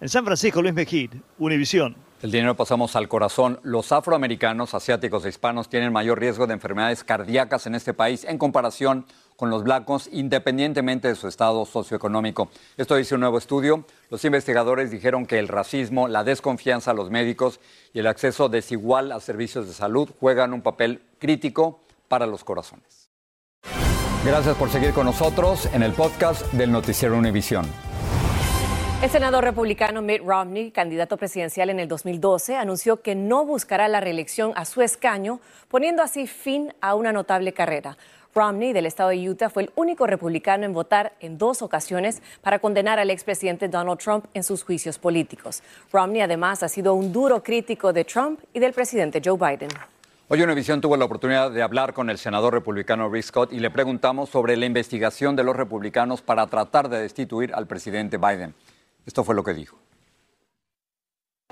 En 0.00 0.08
San 0.08 0.24
Francisco, 0.24 0.60
Luis 0.60 0.74
Mejid, 0.74 1.12
Univisión. 1.38 1.94
El 2.22 2.30
dinero 2.30 2.56
pasamos 2.56 2.96
al 2.96 3.08
corazón. 3.08 3.60
Los 3.62 3.92
afroamericanos, 3.92 4.72
asiáticos 4.72 5.24
e 5.24 5.28
hispanos 5.28 5.68
tienen 5.68 5.92
mayor 5.92 6.18
riesgo 6.18 6.46
de 6.46 6.54
enfermedades 6.54 7.04
cardíacas 7.04 7.66
en 7.66 7.74
este 7.74 7.92
país 7.92 8.24
en 8.24 8.38
comparación 8.38 9.04
con 9.36 9.50
los 9.50 9.64
blancos, 9.64 10.08
independientemente 10.10 11.08
de 11.08 11.14
su 11.14 11.28
estado 11.28 11.66
socioeconómico. 11.66 12.48
Esto 12.78 12.96
dice 12.96 13.16
un 13.16 13.20
nuevo 13.20 13.36
estudio. 13.36 13.84
Los 14.08 14.24
investigadores 14.24 14.90
dijeron 14.90 15.26
que 15.26 15.38
el 15.38 15.48
racismo, 15.48 16.08
la 16.08 16.24
desconfianza 16.24 16.92
a 16.92 16.94
los 16.94 17.10
médicos 17.10 17.60
y 17.92 17.98
el 17.98 18.06
acceso 18.06 18.48
desigual 18.48 19.12
a 19.12 19.20
servicios 19.20 19.66
de 19.66 19.74
salud 19.74 20.08
juegan 20.18 20.54
un 20.54 20.62
papel 20.62 21.02
crítico 21.18 21.80
para 22.08 22.26
los 22.26 22.44
corazones. 22.44 23.10
Gracias 24.24 24.56
por 24.56 24.70
seguir 24.70 24.92
con 24.92 25.04
nosotros 25.04 25.66
en 25.74 25.82
el 25.82 25.92
podcast 25.92 26.50
del 26.52 26.72
Noticiero 26.72 27.16
Univisión. 27.16 27.66
El 29.02 29.10
senador 29.10 29.44
republicano 29.44 30.00
Mitt 30.00 30.22
Romney, 30.24 30.70
candidato 30.70 31.18
presidencial 31.18 31.68
en 31.68 31.78
el 31.78 31.86
2012, 31.86 32.56
anunció 32.56 33.02
que 33.02 33.14
no 33.14 33.44
buscará 33.44 33.88
la 33.88 34.00
reelección 34.00 34.52
a 34.56 34.64
su 34.64 34.80
escaño, 34.80 35.38
poniendo 35.68 36.02
así 36.02 36.26
fin 36.26 36.72
a 36.80 36.94
una 36.94 37.12
notable 37.12 37.52
carrera. 37.52 37.98
Romney, 38.34 38.72
del 38.72 38.86
estado 38.86 39.10
de 39.10 39.28
Utah, 39.28 39.50
fue 39.50 39.64
el 39.64 39.70
único 39.76 40.06
republicano 40.06 40.64
en 40.64 40.72
votar 40.72 41.12
en 41.20 41.36
dos 41.36 41.60
ocasiones 41.60 42.22
para 42.40 42.58
condenar 42.58 42.98
al 42.98 43.10
expresidente 43.10 43.68
Donald 43.68 43.98
Trump 43.98 44.24
en 44.32 44.42
sus 44.42 44.64
juicios 44.64 44.98
políticos. 44.98 45.62
Romney, 45.92 46.22
además, 46.22 46.62
ha 46.62 46.68
sido 46.68 46.94
un 46.94 47.12
duro 47.12 47.42
crítico 47.42 47.92
de 47.92 48.04
Trump 48.04 48.40
y 48.54 48.60
del 48.60 48.72
presidente 48.72 49.20
Joe 49.22 49.36
Biden. 49.36 49.68
Hoy 50.28 50.42
Univision 50.42 50.80
tuvo 50.80 50.96
la 50.96 51.04
oportunidad 51.04 51.50
de 51.50 51.62
hablar 51.62 51.92
con 51.92 52.08
el 52.08 52.16
senador 52.16 52.54
republicano 52.54 53.10
Rick 53.10 53.24
Scott 53.24 53.52
y 53.52 53.60
le 53.60 53.70
preguntamos 53.70 54.30
sobre 54.30 54.56
la 54.56 54.64
investigación 54.64 55.36
de 55.36 55.44
los 55.44 55.54
republicanos 55.54 56.22
para 56.22 56.46
tratar 56.46 56.88
de 56.88 56.98
destituir 56.98 57.54
al 57.54 57.66
presidente 57.66 58.16
Biden. 58.16 58.54
Esto 59.06 59.22
fue 59.24 59.34
lo 59.34 59.42
que 59.42 59.54
dijo. 59.54 59.76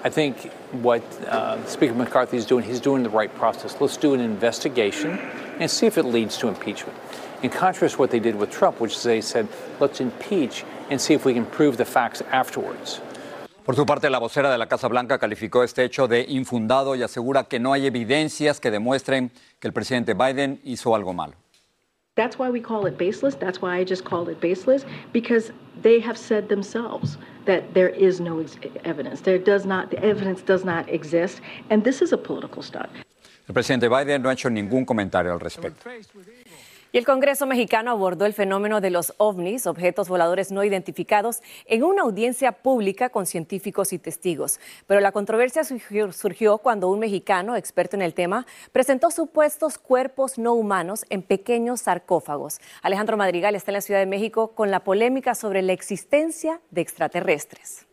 I 0.05 0.11
think 0.11 0.53
what 0.83 1.03
uh, 1.29 1.57
Speaker 1.67 1.95
McCarthy 1.95 2.37
is 2.37 2.45
doing, 2.45 2.63
he's 2.65 2.81
doing 2.81 3.03
the 3.03 3.09
right 3.09 3.35
process. 3.35 3.81
Let's 3.81 3.97
do 3.97 4.13
an 4.13 4.21
investigation 4.21 5.19
and 5.59 5.71
see 5.71 5.87
if 5.87 5.97
it 5.97 6.05
leads 6.05 6.37
to 6.39 6.49
impeachment. 6.49 6.95
In 7.43 7.51
contrast 7.51 7.95
to 7.95 8.03
what 8.03 8.11
they 8.11 8.21
did 8.21 8.35
with 8.35 8.51
Trump, 8.51 8.81
which 8.81 9.03
they 9.03 9.23
said, 9.23 9.49
let's 9.81 10.01
impeach 10.01 10.65
and 10.91 11.01
see 11.01 11.15
if 11.15 11.25
we 11.25 11.33
can 11.33 11.47
prove 11.47 11.79
the 11.79 11.85
facts 11.85 12.23
afterwards. 12.33 13.01
Por 13.65 13.75
su 13.75 13.87
parte, 13.87 14.11
la 14.11 14.19
vocera 14.19 14.51
de 14.51 14.59
la 14.59 14.67
Casa 14.67 14.89
Blanca 14.89 15.19
calificó 15.19 15.63
este 15.63 15.85
hecho 15.85 16.07
de 16.07 16.27
infundado 16.29 16.95
y 16.97 17.03
asegura 17.03 17.45
que 17.45 17.59
no 17.59 17.73
hay 17.73 17.87
evidencias 17.87 18.61
que 18.61 18.71
demuestren 18.71 19.31
que 19.59 19.69
el 19.69 19.73
presidente 19.73 20.13
Biden 20.13 20.61
hizo 20.65 20.95
algo 20.95 21.15
malo. 21.15 21.35
That's 22.17 22.39
why 22.39 22.49
we 22.49 22.61
call 22.61 22.87
it 22.87 22.97
baseless. 22.97 23.35
That's 23.35 23.61
why 23.61 23.77
I 23.77 23.85
just 23.85 24.05
called 24.05 24.29
it 24.29 24.41
baseless 24.41 24.85
because 25.13 25.53
they 25.83 25.99
have 25.99 26.17
said 26.17 26.49
themselves 26.49 27.19
that 27.45 27.75
there 27.75 27.89
is 27.89 28.21
no 28.21 28.39
ex- 28.39 28.57
evidence. 28.85 29.21
There 29.23 29.39
does 29.39 29.67
not, 29.67 29.91
the 29.91 29.99
evidence 29.99 30.43
does 30.43 30.65
not 30.65 30.89
exist, 30.89 31.41
and 31.71 31.83
this 31.83 32.01
is 32.01 32.13
a 32.13 32.17
political 32.19 32.63
stunt. 32.63 32.89
El 33.47 33.53
presidente 33.53 33.89
Biden 33.89 34.23
no 34.23 34.29
ha 34.29 34.33
hecho 34.33 34.49
ningún 34.49 34.87
comentario 34.87 35.33
al 35.33 35.41
respecto. 35.41 35.85
Y 36.95 36.99
el 36.99 37.05
Congreso 37.05 37.45
mexicano 37.45 37.91
abordó 37.91 38.25
el 38.25 38.35
fenómeno 38.35 38.81
de 38.81 38.91
los 38.91 39.15
ovnis, 39.17 39.67
objetos 39.67 40.09
voladores 40.09 40.53
no 40.53 40.63
identificados, 40.63 41.43
en 41.67 41.83
una 41.83 42.03
audiencia 42.03 42.53
pública 42.53 43.09
con 43.09 43.27
científicos 43.27 43.93
y 43.93 43.99
testigos. 43.99 44.61
Pero 44.87 45.01
la 45.01 45.11
controversia 45.11 45.65
surgió, 45.65 46.13
surgió 46.13 46.59
cuando 46.59 46.89
un 46.89 47.01
mexicano, 47.01 47.57
experto 47.57 47.97
en 47.97 48.03
el 48.03 48.15
tema, 48.15 48.47
presentó 48.71 49.11
supuestos 49.11 49.77
cuerpos 49.77 50.39
no 50.39 50.53
humanos 50.53 51.05
en 51.11 51.23
pequeños 51.23 51.81
sarcófagos. 51.81 52.61
Alejandro 52.81 53.17
Madrigal 53.17 53.57
está 53.57 53.73
en 53.73 53.75
la 53.75 53.81
Ciudad 53.81 53.99
de 53.99 54.07
México 54.07 54.53
con 54.55 54.71
la 54.71 54.85
polémica 54.85 55.35
sobre 55.35 55.63
la 55.63 55.73
existencia 55.73 56.61
de 56.71 56.83
extraterrestres. 56.83 57.89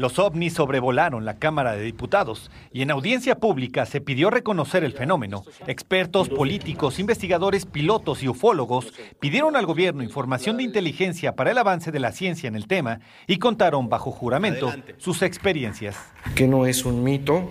Los 0.00 0.18
ovnis 0.18 0.54
sobrevolaron 0.54 1.26
la 1.26 1.38
Cámara 1.38 1.74
de 1.76 1.82
Diputados 1.82 2.50
y 2.72 2.80
en 2.80 2.90
audiencia 2.90 3.34
pública 3.34 3.84
se 3.84 4.00
pidió 4.00 4.30
reconocer 4.30 4.82
el 4.82 4.94
fenómeno. 4.94 5.42
Expertos, 5.66 6.30
políticos, 6.30 6.98
investigadores, 6.98 7.66
pilotos 7.66 8.22
y 8.22 8.28
ufólogos 8.28 8.94
pidieron 9.20 9.56
al 9.56 9.66
gobierno 9.66 10.02
información 10.02 10.56
de 10.56 10.62
inteligencia 10.62 11.36
para 11.36 11.50
el 11.50 11.58
avance 11.58 11.92
de 11.92 12.00
la 12.00 12.12
ciencia 12.12 12.48
en 12.48 12.56
el 12.56 12.66
tema 12.66 13.00
y 13.26 13.36
contaron 13.36 13.90
bajo 13.90 14.10
juramento 14.10 14.72
sus 14.96 15.20
experiencias. 15.20 15.98
Que 16.34 16.48
no 16.48 16.64
es 16.64 16.86
un 16.86 17.04
mito, 17.04 17.50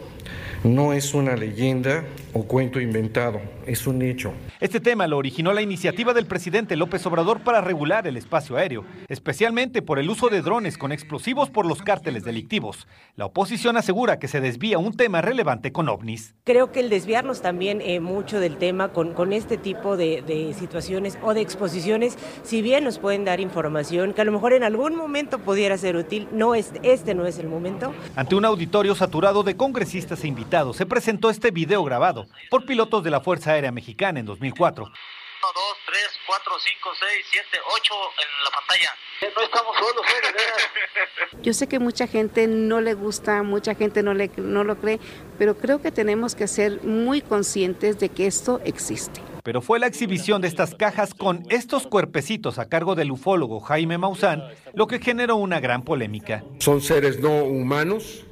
no 0.63 0.93
es 0.93 1.13
una 1.13 1.35
leyenda 1.35 2.03
o 2.33 2.45
cuento 2.45 2.81
inventado, 2.81 3.41
es 3.69 3.85
un 3.85 4.01
hecho. 4.01 4.33
Este 4.59 4.79
tema 4.79 5.05
lo 5.05 5.17
originó 5.17 5.53
la 5.53 5.61
iniciativa 5.61 6.13
del 6.13 6.25
presidente 6.25 6.75
López 6.75 7.05
Obrador 7.05 7.41
para 7.41 7.61
regular 7.61 8.07
el 8.07 8.17
espacio 8.17 8.57
aéreo, 8.57 8.83
especialmente 9.07 9.83
por 9.83 9.99
el 9.99 10.09
uso 10.09 10.29
de 10.29 10.41
drones 10.41 10.77
con 10.77 10.91
explosivos 10.91 11.51
por 11.51 11.67
los 11.67 11.83
cárteles 11.83 12.23
delictivos. 12.23 12.87
La 13.15 13.27
oposición 13.27 13.77
asegura 13.77 14.17
que 14.17 14.27
se 14.27 14.41
desvía 14.41 14.79
un 14.79 14.97
tema 14.97 15.21
relevante 15.21 15.71
con 15.71 15.87
ovnis. 15.87 16.33
Creo 16.45 16.71
que 16.71 16.79
el 16.79 16.89
desviarnos 16.89 17.41
también 17.41 17.79
eh, 17.81 17.99
mucho 17.99 18.39
del 18.39 18.57
tema 18.57 18.89
con, 18.89 19.13
con 19.13 19.33
este 19.33 19.57
tipo 19.57 19.97
de, 19.97 20.23
de 20.23 20.55
situaciones 20.55 21.19
o 21.21 21.35
de 21.35 21.41
exposiciones, 21.41 22.17
si 22.41 22.63
bien 22.63 22.83
nos 22.83 22.97
pueden 22.97 23.23
dar 23.23 23.39
información 23.39 24.13
que 24.13 24.21
a 24.21 24.25
lo 24.25 24.31
mejor 24.31 24.53
en 24.53 24.63
algún 24.63 24.95
momento 24.95 25.37
pudiera 25.37 25.77
ser 25.77 25.95
útil, 25.95 26.27
no 26.31 26.55
es, 26.55 26.73
este 26.81 27.13
no 27.13 27.27
es 27.27 27.37
el 27.37 27.47
momento. 27.47 27.93
Ante 28.15 28.33
un 28.33 28.45
auditorio 28.45 28.95
saturado 28.95 29.43
de 29.43 29.55
congresistas 29.55 30.23
e 30.23 30.27
invitados, 30.27 30.77
se 30.77 30.87
presentó 30.87 31.29
este 31.29 31.51
video 31.51 31.83
grabado 31.83 32.25
por 32.49 32.65
pilotos 32.65 33.03
de 33.03 33.11
la 33.11 33.21
Fuerza 33.21 33.51
Aérea 33.51 33.58
Mexicana 33.71 34.19
en 34.19 34.25
2004. 34.25 34.83
1, 34.85 34.93
2, 35.41 35.63
3, 35.85 35.97
4, 36.27 36.53
5, 36.59 36.89
6, 36.99 37.25
7, 37.31 37.47
8 37.75 37.93
en 38.17 38.43
la 38.43 38.51
pantalla. 38.51 38.91
No 39.35 39.43
estamos 39.43 39.75
solos, 39.77 40.05
¿eh? 40.07 41.37
Yo 41.41 41.53
sé 41.53 41.67
que 41.67 41.79
mucha 41.79 42.07
gente 42.07 42.47
no 42.47 42.81
le 42.81 42.93
gusta, 42.93 43.43
mucha 43.43 43.75
gente 43.75 44.03
no, 44.03 44.13
le, 44.13 44.31
no 44.37 44.63
lo 44.63 44.79
cree, 44.79 44.99
pero 45.37 45.57
creo 45.57 45.81
que 45.81 45.91
tenemos 45.91 46.35
que 46.35 46.47
ser 46.47 46.83
muy 46.83 47.21
conscientes 47.21 47.99
de 47.99 48.09
que 48.09 48.27
esto 48.27 48.61
existe. 48.65 49.21
Pero 49.43 49.61
fue 49.61 49.79
la 49.79 49.87
exhibición 49.87 50.41
de 50.41 50.47
estas 50.47 50.75
cajas 50.75 51.13
con 51.13 51.45
estos 51.49 51.87
cuerpecitos 51.87 52.59
a 52.59 52.67
cargo 52.67 52.95
del 52.95 53.11
ufólogo 53.11 53.59
Jaime 53.61 53.97
Maussan 53.97 54.43
lo 54.73 54.87
que 54.87 54.99
generó 54.99 55.37
una 55.37 55.59
gran 55.59 55.83
polémica. 55.83 56.43
Son 56.59 56.81
seres 56.81 57.19
no 57.19 57.43
humanos 57.43 58.25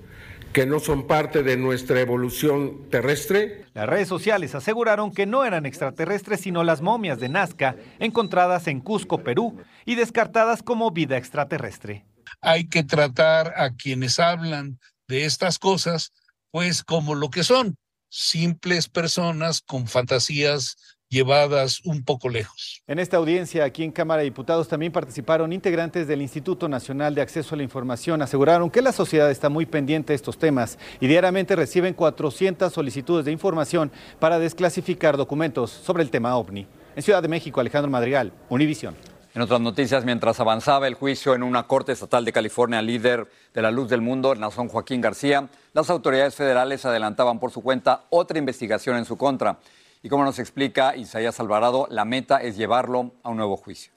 que 0.58 0.66
no 0.66 0.80
son 0.80 1.06
parte 1.06 1.44
de 1.44 1.56
nuestra 1.56 2.02
evolución 2.02 2.90
terrestre. 2.90 3.66
Las 3.76 3.88
redes 3.88 4.08
sociales 4.08 4.56
aseguraron 4.56 5.14
que 5.14 5.28
no 5.28 5.46
eran 5.46 5.68
extraterrestres 5.68 6.42
sino 6.42 6.64
las 6.64 6.82
momias 6.82 7.20
de 7.20 7.30
Nazca 7.30 7.76
encontradas 8.00 8.66
en 8.66 8.80
Cusco, 8.80 9.24
Perú, 9.24 9.62
y 9.86 9.94
descartadas 9.94 10.64
como 10.64 10.90
vida 10.90 11.16
extraterrestre. 11.16 12.08
Hay 12.42 12.68
que 12.70 12.84
tratar 12.84 13.54
a 13.56 13.76
quienes 13.76 14.18
hablan 14.18 14.80
de 15.08 15.26
estas 15.26 15.60
cosas, 15.60 16.12
pues 16.50 16.84
como 16.84 17.14
lo 17.14 17.30
que 17.30 17.44
son, 17.44 17.78
simples 18.10 18.90
personas 18.90 19.62
con 19.62 19.86
fantasías 19.86 20.76
llevadas 21.10 21.82
un 21.86 22.04
poco 22.04 22.30
lejos. 22.30 22.82
En 22.88 23.00
esta 23.00 23.18
audiencia 23.18 23.64
aquí 23.64 23.84
en 23.84 23.92
Cámara 23.92 24.20
de 24.20 24.26
Diputados 24.26 24.68
también 24.68 24.92
participaron 24.92 25.54
integrantes 25.54 26.08
del 26.08 26.22
Instituto 26.22 26.68
Nacional 26.68 27.16
de 27.16 27.22
Acceso 27.22 27.56
a 27.56 27.58
la 27.58 27.64
Información. 27.64 28.22
Aseguraron 28.22 28.70
que 28.70 28.82
la 28.82 28.92
sociedad 28.92 29.32
está 29.32 29.50
muy 29.50 29.66
pendiente 29.66 30.14
de 30.14 30.16
estos 30.16 30.38
temas 30.38 30.78
y 31.00 31.08
diariamente 31.08 31.56
reciben 31.56 31.94
400 31.94 32.72
solicitudes 32.72 33.26
de 33.26 33.32
información 33.32 33.92
para 34.20 34.40
desclasificar 34.40 35.18
documentos 35.18 35.72
sobre 35.72 36.04
el 36.04 36.10
tema 36.10 36.36
OVNI. 36.36 36.68
En 36.96 37.04
Ciudad 37.04 37.22
de 37.22 37.28
México, 37.28 37.60
Alejandro 37.60 37.92
Madrigal, 37.92 38.34
Univisión. 38.50 38.96
En 39.38 39.44
otras 39.44 39.62
noticias, 39.62 40.04
mientras 40.04 40.40
avanzaba 40.40 40.88
el 40.88 40.96
juicio 40.96 41.36
en 41.36 41.44
una 41.44 41.68
corte 41.68 41.92
estatal 41.92 42.26
de 42.26 42.34
California, 42.34 42.82
líder 42.82 43.28
de 43.54 43.62
la 43.62 43.70
luz 43.70 43.88
del 43.88 44.02
mundo, 44.02 44.34
el 44.34 44.40
nazón 44.40 44.68
Joaquín 44.68 45.00
García, 45.00 45.48
las 45.74 45.92
autoridades 45.92 46.34
federales 46.34 46.86
adelantaban 46.86 47.40
por 47.40 47.52
su 47.52 47.62
cuenta 47.62 48.06
otra 48.10 48.40
investigación 48.40 48.98
en 48.98 49.06
su 49.06 49.16
contra. 49.16 49.60
Y 50.04 50.10
como 50.10 50.24
nos 50.24 50.40
explica 50.40 50.96
Isaías 50.96 51.40
Alvarado, 51.40 51.88
la 51.90 52.06
meta 52.06 52.38
es 52.38 52.58
llevarlo 52.58 53.14
a 53.24 53.30
un 53.30 53.38
nuevo 53.38 53.58
juicio. 53.58 53.92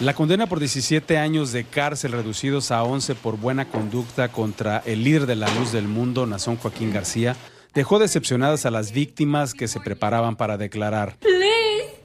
La 0.00 0.14
condena 0.14 0.46
por 0.46 0.60
17 0.60 1.18
años 1.18 1.50
de 1.50 1.64
cárcel 1.64 2.12
reducidos 2.12 2.70
a 2.70 2.84
11 2.84 3.16
por 3.16 3.36
buena 3.36 3.68
conducta 3.68 4.28
contra 4.28 4.80
el 4.86 5.02
líder 5.02 5.26
de 5.26 5.34
la 5.34 5.48
luz 5.54 5.72
del 5.72 5.88
mundo, 5.88 6.24
Nazón 6.24 6.56
Joaquín 6.56 6.92
García, 6.92 7.34
dejó 7.74 7.98
decepcionadas 7.98 8.64
a 8.64 8.70
las 8.70 8.92
víctimas 8.92 9.54
que 9.54 9.66
se 9.66 9.80
preparaban 9.80 10.36
para 10.36 10.56
declarar. 10.56 11.16
Please 11.18 11.96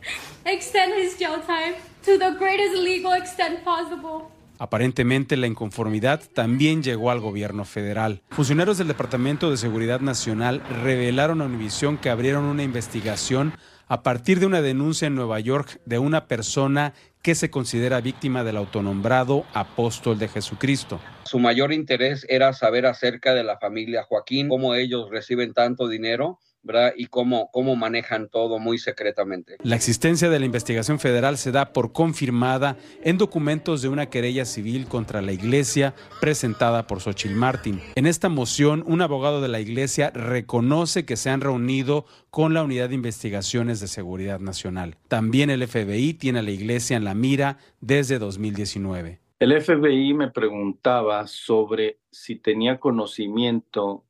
extend 0.45 0.95
his 0.95 1.15
jail 1.19 1.39
time 1.45 1.75
to 2.03 2.17
the 2.17 2.35
greatest 2.39 2.75
legal 2.77 3.13
extent 3.13 3.63
possible. 3.63 4.27
Aparentemente 4.63 5.35
la 5.35 5.47
inconformidad 5.47 6.21
también 6.33 6.83
llegó 6.83 7.11
al 7.11 7.19
gobierno 7.19 7.65
federal. 7.65 8.21
Funcionarios 8.29 8.77
del 8.77 8.87
Departamento 8.87 9.51
de 9.51 9.57
Seguridad 9.57 9.99
Nacional 9.99 10.63
revelaron 10.81 11.41
a 11.41 11.47
Univisión 11.47 11.97
que 11.97 12.09
abrieron 12.09 12.45
una 12.45 12.63
investigación 12.63 13.51
a 13.89 14.03
partir 14.03 14.39
de 14.39 14.45
una 14.45 14.61
denuncia 14.61 15.07
en 15.07 15.15
Nueva 15.15 15.41
York 15.41 15.81
de 15.83 15.99
una 15.99 16.27
persona 16.27 16.93
que 17.21 17.35
se 17.35 17.51
considera 17.51 17.99
víctima 17.99 18.45
del 18.45 18.55
autonombrado 18.55 19.43
apóstol 19.53 20.17
de 20.17 20.29
Jesucristo. 20.29 21.01
Su 21.25 21.39
mayor 21.39 21.73
interés 21.73 22.25
era 22.29 22.53
saber 22.53 22.85
acerca 22.85 23.33
de 23.33 23.43
la 23.43 23.59
familia 23.59 24.03
Joaquín, 24.03 24.47
cómo 24.47 24.75
ellos 24.75 25.09
reciben 25.11 25.53
tanto 25.53 25.89
dinero 25.89 26.39
¿verdad? 26.63 26.93
y 26.95 27.07
cómo, 27.07 27.49
cómo 27.51 27.75
manejan 27.75 28.29
todo 28.29 28.57
muy 28.57 28.77
secretamente. 28.77 29.57
La 29.63 29.75
existencia 29.75 30.29
de 30.29 30.39
la 30.39 30.45
investigación 30.45 30.99
federal 30.99 31.37
se 31.37 31.51
da 31.51 31.73
por 31.73 31.91
confirmada 31.91 32.77
en 33.03 33.17
documentos 33.17 33.81
de 33.81 33.89
una 33.89 34.09
querella 34.09 34.45
civil 34.45 34.87
contra 34.87 35.21
la 35.21 35.33
iglesia 35.33 35.93
presentada 36.19 36.87
por 36.87 37.01
Xochitl 37.01 37.35
Martin. 37.35 37.81
En 37.95 38.07
esta 38.07 38.29
moción, 38.29 38.83
un 38.87 39.01
abogado 39.01 39.41
de 39.41 39.49
la 39.49 39.59
iglesia 39.59 40.09
reconoce 40.11 41.05
que 41.05 41.17
se 41.17 41.29
han 41.29 41.41
reunido 41.41 42.05
con 42.29 42.53
la 42.53 42.63
Unidad 42.63 42.89
de 42.89 42.95
Investigaciones 42.95 43.79
de 43.79 43.87
Seguridad 43.87 44.39
Nacional. 44.39 44.95
También 45.07 45.49
el 45.49 45.67
FBI 45.67 46.13
tiene 46.15 46.39
a 46.39 46.43
la 46.43 46.51
iglesia 46.51 46.97
en 46.97 47.03
la 47.03 47.13
mira 47.13 47.57
desde 47.81 48.19
2019. 48.19 49.19
El 49.39 49.61
FBI 49.61 50.13
me 50.13 50.31
preguntaba 50.31 51.27
sobre 51.27 51.99
si 52.11 52.37
tenía 52.37 52.79
conocimiento 52.79 54.05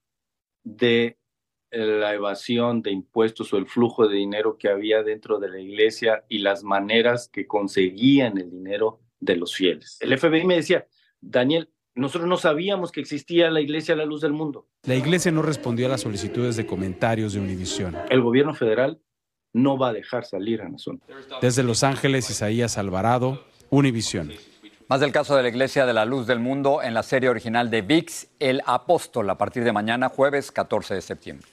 de 0.63 1.17
la 1.73 2.13
evasión 2.13 2.81
de 2.81 2.91
impuestos 2.91 3.51
o 3.53 3.57
el 3.57 3.65
flujo 3.65 4.07
de 4.07 4.15
dinero 4.15 4.57
que 4.57 4.69
había 4.69 5.01
dentro 5.01 5.39
de 5.39 5.49
la 5.49 5.59
iglesia 5.59 6.23
y 6.29 6.39
las 6.39 6.63
maneras 6.63 7.27
que 7.27 7.47
conseguían 7.47 8.37
el 8.37 8.51
dinero 8.51 9.01
de 9.19 9.35
los 9.35 9.55
fieles. 9.55 9.97
El 9.99 10.17
FBI 10.17 10.45
me 10.45 10.55
decía, 10.55 10.87
Daniel, 11.19 11.69
nosotros 11.95 12.27
no 12.27 12.37
sabíamos 12.37 12.91
que 12.91 13.01
existía 13.01 13.49
la 13.49 13.61
iglesia 13.61 13.93
a 13.93 13.97
la 13.97 14.05
luz 14.05 14.21
del 14.21 14.33
mundo. 14.33 14.67
La 14.83 14.95
iglesia 14.95 15.31
no 15.31 15.41
respondió 15.41 15.85
a 15.87 15.89
las 15.89 16.01
solicitudes 16.01 16.55
de 16.55 16.65
comentarios 16.65 17.33
de 17.33 17.39
Univisión. 17.39 17.95
El 18.09 18.21
gobierno 18.21 18.53
federal 18.53 18.99
no 19.53 19.77
va 19.77 19.89
a 19.89 19.93
dejar 19.93 20.25
salir 20.25 20.61
a 20.61 20.69
Nación. 20.69 21.01
Desde 21.41 21.63
Los 21.63 21.83
Ángeles, 21.83 22.29
Isaías 22.29 22.77
Alvarado, 22.77 23.43
Univisión. 23.69 24.31
Más 24.89 24.99
del 24.99 25.11
caso 25.11 25.35
de 25.35 25.43
la 25.43 25.49
Iglesia 25.49 25.85
de 25.85 25.93
la 25.93 26.05
Luz 26.05 26.27
del 26.27 26.39
Mundo 26.39 26.81
en 26.83 26.93
la 26.93 27.03
serie 27.03 27.29
original 27.29 27.69
de 27.69 27.81
VIX, 27.81 28.27
El 28.39 28.61
Apóstol, 28.65 29.29
a 29.29 29.37
partir 29.37 29.63
de 29.63 29.71
mañana, 29.71 30.09
jueves 30.09 30.51
14 30.51 30.95
de 30.95 31.01
septiembre. 31.01 31.47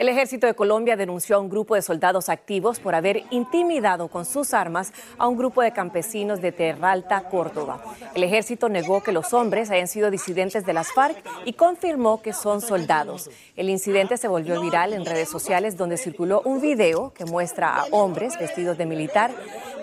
El 0.00 0.08
ejército 0.08 0.46
de 0.46 0.54
Colombia 0.54 0.96
denunció 0.96 1.36
a 1.36 1.40
un 1.40 1.50
grupo 1.50 1.74
de 1.74 1.82
soldados 1.82 2.30
activos 2.30 2.80
por 2.80 2.94
haber 2.94 3.24
intimidado 3.28 4.08
con 4.08 4.24
sus 4.24 4.54
armas 4.54 4.94
a 5.18 5.28
un 5.28 5.36
grupo 5.36 5.60
de 5.60 5.74
campesinos 5.74 6.40
de 6.40 6.52
Terralta, 6.52 7.20
Córdoba. 7.28 7.82
El 8.14 8.24
ejército 8.24 8.70
negó 8.70 9.02
que 9.02 9.12
los 9.12 9.34
hombres 9.34 9.70
hayan 9.70 9.88
sido 9.88 10.10
disidentes 10.10 10.64
de 10.64 10.72
las 10.72 10.90
FARC 10.94 11.22
y 11.44 11.52
confirmó 11.52 12.22
que 12.22 12.32
son 12.32 12.62
soldados. 12.62 13.28
El 13.56 13.68
incidente 13.68 14.16
se 14.16 14.26
volvió 14.26 14.58
viral 14.62 14.94
en 14.94 15.04
redes 15.04 15.28
sociales 15.28 15.76
donde 15.76 15.98
circuló 15.98 16.40
un 16.46 16.62
video 16.62 17.12
que 17.12 17.26
muestra 17.26 17.76
a 17.76 17.84
hombres 17.90 18.38
vestidos 18.38 18.78
de 18.78 18.86
militar 18.86 19.32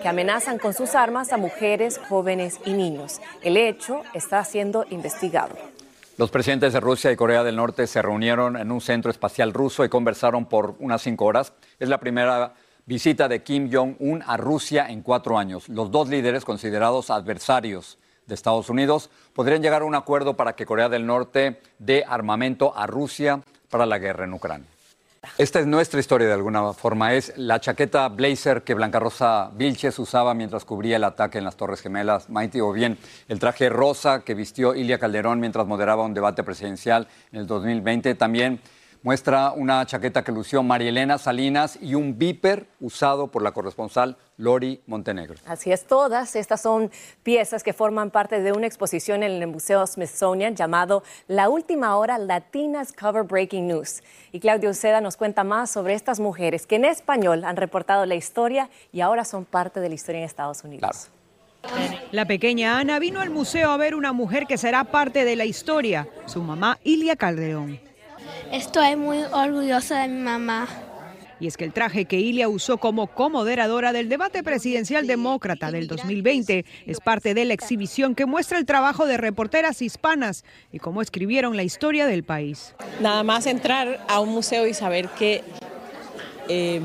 que 0.02 0.08
amenazan 0.08 0.58
con 0.58 0.74
sus 0.74 0.96
armas 0.96 1.32
a 1.32 1.36
mujeres, 1.36 2.00
jóvenes 2.08 2.58
y 2.64 2.72
niños. 2.72 3.20
El 3.40 3.56
hecho 3.56 4.02
está 4.14 4.42
siendo 4.42 4.84
investigado. 4.90 5.54
Los 6.18 6.32
presidentes 6.32 6.72
de 6.72 6.80
Rusia 6.80 7.12
y 7.12 7.16
Corea 7.16 7.44
del 7.44 7.54
Norte 7.54 7.86
se 7.86 8.02
reunieron 8.02 8.56
en 8.56 8.72
un 8.72 8.80
centro 8.80 9.08
espacial 9.08 9.52
ruso 9.52 9.84
y 9.84 9.88
conversaron 9.88 10.46
por 10.46 10.74
unas 10.80 11.00
cinco 11.00 11.26
horas. 11.26 11.52
Es 11.78 11.88
la 11.88 12.00
primera 12.00 12.54
visita 12.86 13.28
de 13.28 13.44
Kim 13.44 13.70
Jong-un 13.72 14.24
a 14.26 14.36
Rusia 14.36 14.88
en 14.88 15.02
cuatro 15.02 15.38
años. 15.38 15.68
Los 15.68 15.92
dos 15.92 16.08
líderes, 16.08 16.44
considerados 16.44 17.10
adversarios 17.10 17.98
de 18.26 18.34
Estados 18.34 18.68
Unidos, 18.68 19.10
podrían 19.32 19.62
llegar 19.62 19.82
a 19.82 19.84
un 19.84 19.94
acuerdo 19.94 20.34
para 20.34 20.56
que 20.56 20.66
Corea 20.66 20.88
del 20.88 21.06
Norte 21.06 21.60
dé 21.78 22.04
armamento 22.04 22.76
a 22.76 22.88
Rusia 22.88 23.40
para 23.70 23.86
la 23.86 23.98
guerra 23.98 24.24
en 24.24 24.34
Ucrania. 24.34 24.66
Esta 25.36 25.58
es 25.58 25.66
nuestra 25.66 25.98
historia 25.98 26.28
de 26.28 26.34
alguna 26.34 26.72
forma. 26.72 27.14
Es 27.14 27.32
la 27.36 27.60
chaqueta 27.60 28.08
blazer 28.08 28.62
que 28.62 28.74
Blanca 28.74 29.00
Rosa 29.00 29.50
Vilches 29.54 29.98
usaba 29.98 30.32
mientras 30.32 30.64
cubría 30.64 30.96
el 30.96 31.04
ataque 31.04 31.38
en 31.38 31.44
las 31.44 31.56
Torres 31.56 31.80
Gemelas, 31.80 32.28
Mighty, 32.28 32.60
o 32.60 32.72
bien 32.72 32.98
el 33.28 33.38
traje 33.38 33.68
rosa 33.68 34.20
que 34.20 34.34
vistió 34.34 34.74
Ilia 34.74 34.98
Calderón 34.98 35.40
mientras 35.40 35.66
moderaba 35.66 36.04
un 36.04 36.14
debate 36.14 36.44
presidencial 36.44 37.08
en 37.32 37.40
el 37.40 37.46
2020. 37.46 38.14
También 38.14 38.60
muestra 39.02 39.52
una 39.52 39.84
chaqueta 39.86 40.22
que 40.24 40.32
lució 40.32 40.62
Marielena 40.62 41.18
Salinas 41.18 41.78
y 41.80 41.94
un 41.94 42.18
viper 42.18 42.66
usado 42.80 43.28
por 43.28 43.42
la 43.42 43.52
corresponsal 43.52 44.16
Lori 44.36 44.80
Montenegro. 44.86 45.36
Así 45.46 45.72
es, 45.72 45.84
todas 45.84 46.36
estas 46.36 46.60
son 46.60 46.90
piezas 47.22 47.62
que 47.62 47.72
forman 47.72 48.10
parte 48.10 48.40
de 48.40 48.52
una 48.52 48.66
exposición 48.66 49.22
en 49.22 49.32
el 49.32 49.46
Museo 49.46 49.86
Smithsonian 49.86 50.54
llamado 50.56 51.02
La 51.26 51.48
Última 51.48 51.96
Hora 51.96 52.18
Latinas 52.18 52.92
Cover 52.92 53.24
Breaking 53.24 53.66
News. 53.66 54.02
Y 54.32 54.40
Claudio 54.40 54.70
Uceda 54.70 55.00
nos 55.00 55.16
cuenta 55.16 55.44
más 55.44 55.70
sobre 55.70 55.94
estas 55.94 56.20
mujeres 56.20 56.66
que 56.66 56.76
en 56.76 56.84
español 56.84 57.44
han 57.44 57.56
reportado 57.56 58.06
la 58.06 58.14
historia 58.14 58.70
y 58.92 59.00
ahora 59.00 59.24
son 59.24 59.44
parte 59.44 59.80
de 59.80 59.88
la 59.88 59.94
historia 59.94 60.20
en 60.20 60.24
Estados 60.24 60.64
Unidos. 60.64 61.10
La 62.12 62.24
pequeña 62.24 62.78
Ana 62.78 62.98
vino 62.98 63.20
al 63.20 63.30
museo 63.30 63.70
a 63.70 63.76
ver 63.76 63.94
una 63.94 64.12
mujer 64.12 64.46
que 64.46 64.56
será 64.56 64.84
parte 64.84 65.24
de 65.24 65.36
la 65.36 65.44
historia, 65.44 66.08
su 66.26 66.42
mamá 66.42 66.78
Ilia 66.84 67.16
Calderón. 67.16 67.87
Estoy 68.52 68.96
muy 68.96 69.18
orgullosa 69.32 70.02
de 70.02 70.08
mi 70.08 70.20
mamá. 70.20 70.68
Y 71.40 71.46
es 71.46 71.56
que 71.56 71.64
el 71.64 71.72
traje 71.72 72.06
que 72.06 72.18
Ilia 72.18 72.48
usó 72.48 72.78
como 72.78 73.06
comoderadora 73.06 73.92
del 73.92 74.08
debate 74.08 74.42
presidencial 74.42 75.06
demócrata 75.06 75.70
del 75.70 75.86
2020 75.86 76.64
es 76.86 77.00
parte 77.00 77.32
de 77.34 77.44
la 77.44 77.54
exhibición 77.54 78.14
que 78.14 78.26
muestra 78.26 78.58
el 78.58 78.66
trabajo 78.66 79.06
de 79.06 79.16
reporteras 79.16 79.80
hispanas 79.80 80.44
y 80.72 80.78
cómo 80.80 81.00
escribieron 81.00 81.56
la 81.56 81.62
historia 81.62 82.06
del 82.06 82.24
país. 82.24 82.74
Nada 83.00 83.22
más 83.22 83.46
entrar 83.46 84.04
a 84.08 84.18
un 84.20 84.30
museo 84.30 84.66
y 84.66 84.74
saber 84.74 85.08
que 85.10 85.44
eh, 86.48 86.80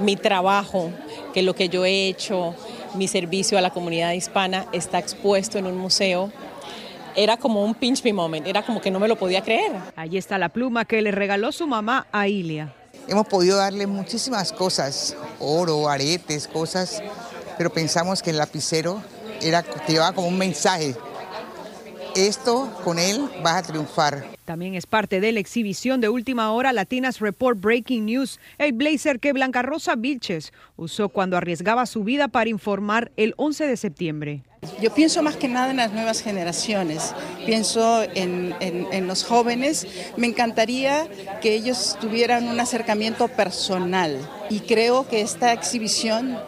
mi 0.00 0.16
trabajo, 0.16 0.90
que 1.32 1.42
lo 1.42 1.54
que 1.54 1.70
yo 1.70 1.86
he 1.86 2.08
hecho, 2.08 2.54
mi 2.94 3.08
servicio 3.08 3.56
a 3.56 3.60
la 3.62 3.70
comunidad 3.70 4.12
hispana 4.12 4.66
está 4.72 4.98
expuesto 4.98 5.58
en 5.58 5.66
un 5.66 5.78
museo 5.78 6.30
era 7.16 7.36
como 7.36 7.64
un 7.64 7.74
pinch 7.74 8.02
me 8.04 8.12
moment, 8.12 8.46
era 8.46 8.64
como 8.64 8.80
que 8.80 8.90
no 8.90 9.00
me 9.00 9.08
lo 9.08 9.16
podía 9.16 9.42
creer. 9.42 9.72
Allí 9.96 10.18
está 10.18 10.38
la 10.38 10.48
pluma 10.48 10.84
que 10.84 11.00
le 11.02 11.10
regaló 11.10 11.52
su 11.52 11.66
mamá 11.66 12.06
a 12.12 12.28
Ilia. 12.28 12.72
Hemos 13.06 13.26
podido 13.26 13.58
darle 13.58 13.86
muchísimas 13.86 14.52
cosas, 14.52 15.16
oro, 15.38 15.88
aretes, 15.88 16.48
cosas, 16.48 17.02
pero 17.58 17.70
pensamos 17.70 18.22
que 18.22 18.30
el 18.30 18.38
lapicero 18.38 19.02
era, 19.40 19.62
te 19.62 19.92
llevaba 19.92 20.14
como 20.14 20.28
un 20.28 20.38
mensaje. 20.38 20.94
Esto 22.14 22.70
con 22.84 22.98
él 22.98 23.30
vas 23.42 23.56
a 23.56 23.62
triunfar. 23.62 24.33
También 24.44 24.74
es 24.74 24.86
parte 24.86 25.20
de 25.20 25.32
la 25.32 25.40
exhibición 25.40 26.02
de 26.02 26.10
última 26.10 26.52
hora 26.52 26.74
Latinas 26.74 27.20
Report 27.20 27.58
Breaking 27.58 28.04
News, 28.04 28.38
el 28.58 28.72
blazer 28.72 29.18
que 29.18 29.32
Blanca 29.32 29.62
Rosa 29.62 29.96
Vilches 29.96 30.52
usó 30.76 31.08
cuando 31.08 31.38
arriesgaba 31.38 31.86
su 31.86 32.04
vida 32.04 32.28
para 32.28 32.50
informar 32.50 33.10
el 33.16 33.32
11 33.38 33.66
de 33.66 33.76
septiembre. 33.78 34.42
Yo 34.82 34.92
pienso 34.92 35.22
más 35.22 35.36
que 35.36 35.48
nada 35.48 35.70
en 35.70 35.78
las 35.78 35.92
nuevas 35.92 36.22
generaciones, 36.22 37.14
pienso 37.46 38.02
en, 38.14 38.54
en, 38.60 39.06
los 39.06 39.24
jóvenes. 39.24 39.86
Me 40.16 40.26
encantaría 40.26 41.06
que 41.40 41.54
ellos 41.54 41.98
tuvieran 42.00 42.48
un 42.48 42.60
acercamiento 42.60 43.28
personal 43.28 44.18
y 44.50 44.60
creo 44.60 45.06
que 45.06 45.20
esta 45.20 45.52
exhibición 45.52 46.38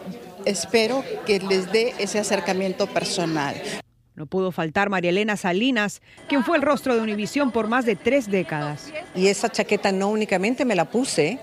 espero 0.45 1.03
que 1.25 1.39
les 1.39 1.71
dé 1.71 1.93
ese 1.99 2.19
acercamiento 2.19 2.87
personal. 2.87 3.55
No 4.17 4.25
pudo 4.25 4.51
faltar 4.51 4.89
María 4.89 5.11
Elena 5.11 5.37
Salinas, 5.37 6.01
quien 6.27 6.43
fue 6.43 6.57
el 6.57 6.63
rostro 6.63 6.95
de 6.95 7.01
Univisión 7.01 7.51
por 7.51 7.67
más 7.67 7.85
de 7.85 7.95
tres 7.95 8.31
décadas. 8.31 8.91
Y 9.13 9.27
esa 9.27 9.47
chaqueta 9.47 9.91
no 9.91 10.09
únicamente 10.09 10.65
me 10.65 10.73
la 10.73 10.85
puse 10.85 11.37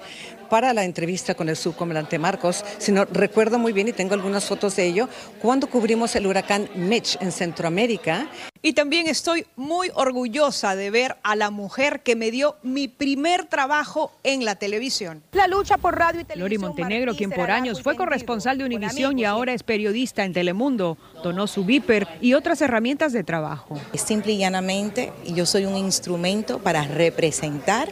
para 0.48 0.72
la 0.72 0.84
entrevista 0.84 1.34
con 1.34 1.48
el 1.48 1.56
subcomandante 1.56 2.18
Marcos, 2.18 2.64
sino 2.78 3.04
recuerdo 3.06 3.58
muy 3.58 3.72
bien 3.72 3.88
y 3.88 3.92
tengo 3.92 4.14
algunas 4.14 4.44
fotos 4.44 4.76
de 4.76 4.86
ello, 4.86 5.08
cuando 5.40 5.68
cubrimos 5.68 6.14
el 6.16 6.26
huracán 6.26 6.68
Mitch 6.74 7.16
en 7.20 7.32
Centroamérica. 7.32 8.28
Y 8.62 8.72
también 8.72 9.08
estoy 9.08 9.46
muy 9.56 9.90
orgullosa 9.94 10.74
de 10.74 10.90
ver 10.90 11.16
a 11.22 11.36
la 11.36 11.50
mujer 11.50 12.00
que 12.02 12.16
me 12.16 12.30
dio 12.30 12.56
mi 12.62 12.88
primer 12.88 13.44
trabajo 13.44 14.12
en 14.22 14.44
la 14.46 14.54
televisión. 14.54 15.22
La 15.32 15.46
lucha 15.46 15.76
por 15.76 15.98
radio 15.98 16.22
y 16.22 16.24
televisión. 16.24 16.40
Lori 16.40 16.58
Montenegro, 16.58 17.14
quien 17.14 17.30
por 17.30 17.50
años 17.50 17.82
fue 17.82 17.94
corresponsal 17.94 18.56
de 18.56 18.64
Univisión 18.64 19.18
y 19.18 19.24
ahora 19.24 19.52
es 19.52 19.62
periodista 19.62 20.24
en 20.24 20.32
Telemundo, 20.32 20.96
donó 21.22 21.46
su 21.46 21.64
viper 21.64 22.08
y 22.22 22.32
otras 22.32 22.62
herramientas 22.62 23.12
de 23.12 23.22
trabajo. 23.22 23.78
Simple 23.92 24.32
y 24.32 24.38
llanamente, 24.38 25.12
yo 25.26 25.44
soy 25.44 25.66
un 25.66 25.76
instrumento 25.76 26.58
para 26.58 26.84
representar 26.86 27.88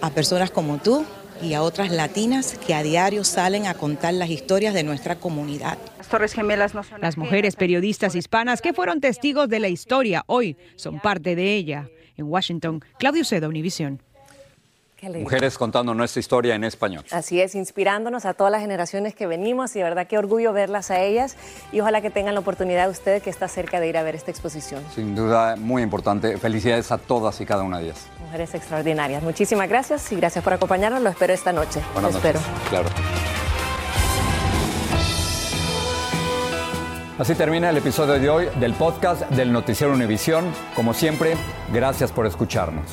a 0.00 0.10
personas 0.10 0.50
como 0.50 0.78
tú 0.78 1.04
y 1.42 1.54
a 1.54 1.62
otras 1.62 1.90
latinas 1.90 2.58
que 2.58 2.74
a 2.74 2.82
diario 2.82 3.24
salen 3.24 3.66
a 3.66 3.74
contar 3.74 4.14
las 4.14 4.30
historias 4.30 4.74
de 4.74 4.84
nuestra 4.84 5.16
comunidad. 5.16 5.78
Las 5.98 6.08
Torres 6.08 6.32
Gemelas 6.32 6.74
no 6.74 6.82
son 6.82 7.00
Las 7.00 7.16
mujeres 7.16 7.56
periodistas 7.56 8.14
hispanas 8.14 8.62
que 8.62 8.72
fueron 8.72 9.00
testigos 9.00 9.48
de 9.48 9.60
la 9.60 9.68
historia 9.68 10.24
hoy 10.26 10.56
son 10.76 11.00
parte 11.00 11.34
de 11.34 11.54
ella. 11.54 11.88
En 12.16 12.26
Washington, 12.26 12.84
Claudio 12.98 13.24
Seda, 13.24 13.48
Univisión. 13.48 14.02
Mujeres 15.02 15.58
contando 15.58 15.94
nuestra 15.94 16.20
historia 16.20 16.54
en 16.54 16.62
español. 16.62 17.04
Así 17.10 17.40
es, 17.40 17.56
inspirándonos 17.56 18.24
a 18.24 18.34
todas 18.34 18.52
las 18.52 18.60
generaciones 18.60 19.14
que 19.16 19.26
venimos 19.26 19.74
y 19.74 19.80
de 19.80 19.84
verdad 19.84 20.06
qué 20.06 20.16
orgullo 20.16 20.52
verlas 20.52 20.92
a 20.92 21.00
ellas 21.00 21.36
y 21.72 21.80
ojalá 21.80 22.00
que 22.00 22.10
tengan 22.10 22.34
la 22.34 22.40
oportunidad 22.40 22.88
ustedes 22.88 23.20
que 23.20 23.30
está 23.30 23.48
cerca 23.48 23.80
de 23.80 23.88
ir 23.88 23.96
a 23.96 24.04
ver 24.04 24.14
esta 24.14 24.30
exposición. 24.30 24.80
Sin 24.94 25.16
duda, 25.16 25.56
muy 25.56 25.82
importante. 25.82 26.38
Felicidades 26.38 26.92
a 26.92 26.98
todas 26.98 27.40
y 27.40 27.46
cada 27.46 27.64
una 27.64 27.78
de 27.78 27.86
ellas. 27.86 28.06
Mujeres 28.20 28.54
extraordinarias. 28.54 29.24
Muchísimas 29.24 29.68
gracias 29.68 30.10
y 30.12 30.16
gracias 30.16 30.44
por 30.44 30.52
acompañarnos. 30.52 31.02
Lo 31.02 31.10
espero 31.10 31.32
esta 31.32 31.52
noche. 31.52 31.80
Buenas 31.94 32.12
Lo 32.12 32.18
noches. 32.20 32.36
espero. 32.36 32.70
Claro. 32.70 32.88
Así 37.18 37.34
termina 37.34 37.70
el 37.70 37.76
episodio 37.76 38.14
de 38.14 38.30
hoy 38.30 38.48
del 38.58 38.74
podcast 38.74 39.22
del 39.30 39.52
Noticiero 39.52 39.92
Univisión. 39.92 40.44
Como 40.74 40.94
siempre, 40.94 41.34
gracias 41.72 42.10
por 42.12 42.26
escucharnos. 42.26 42.86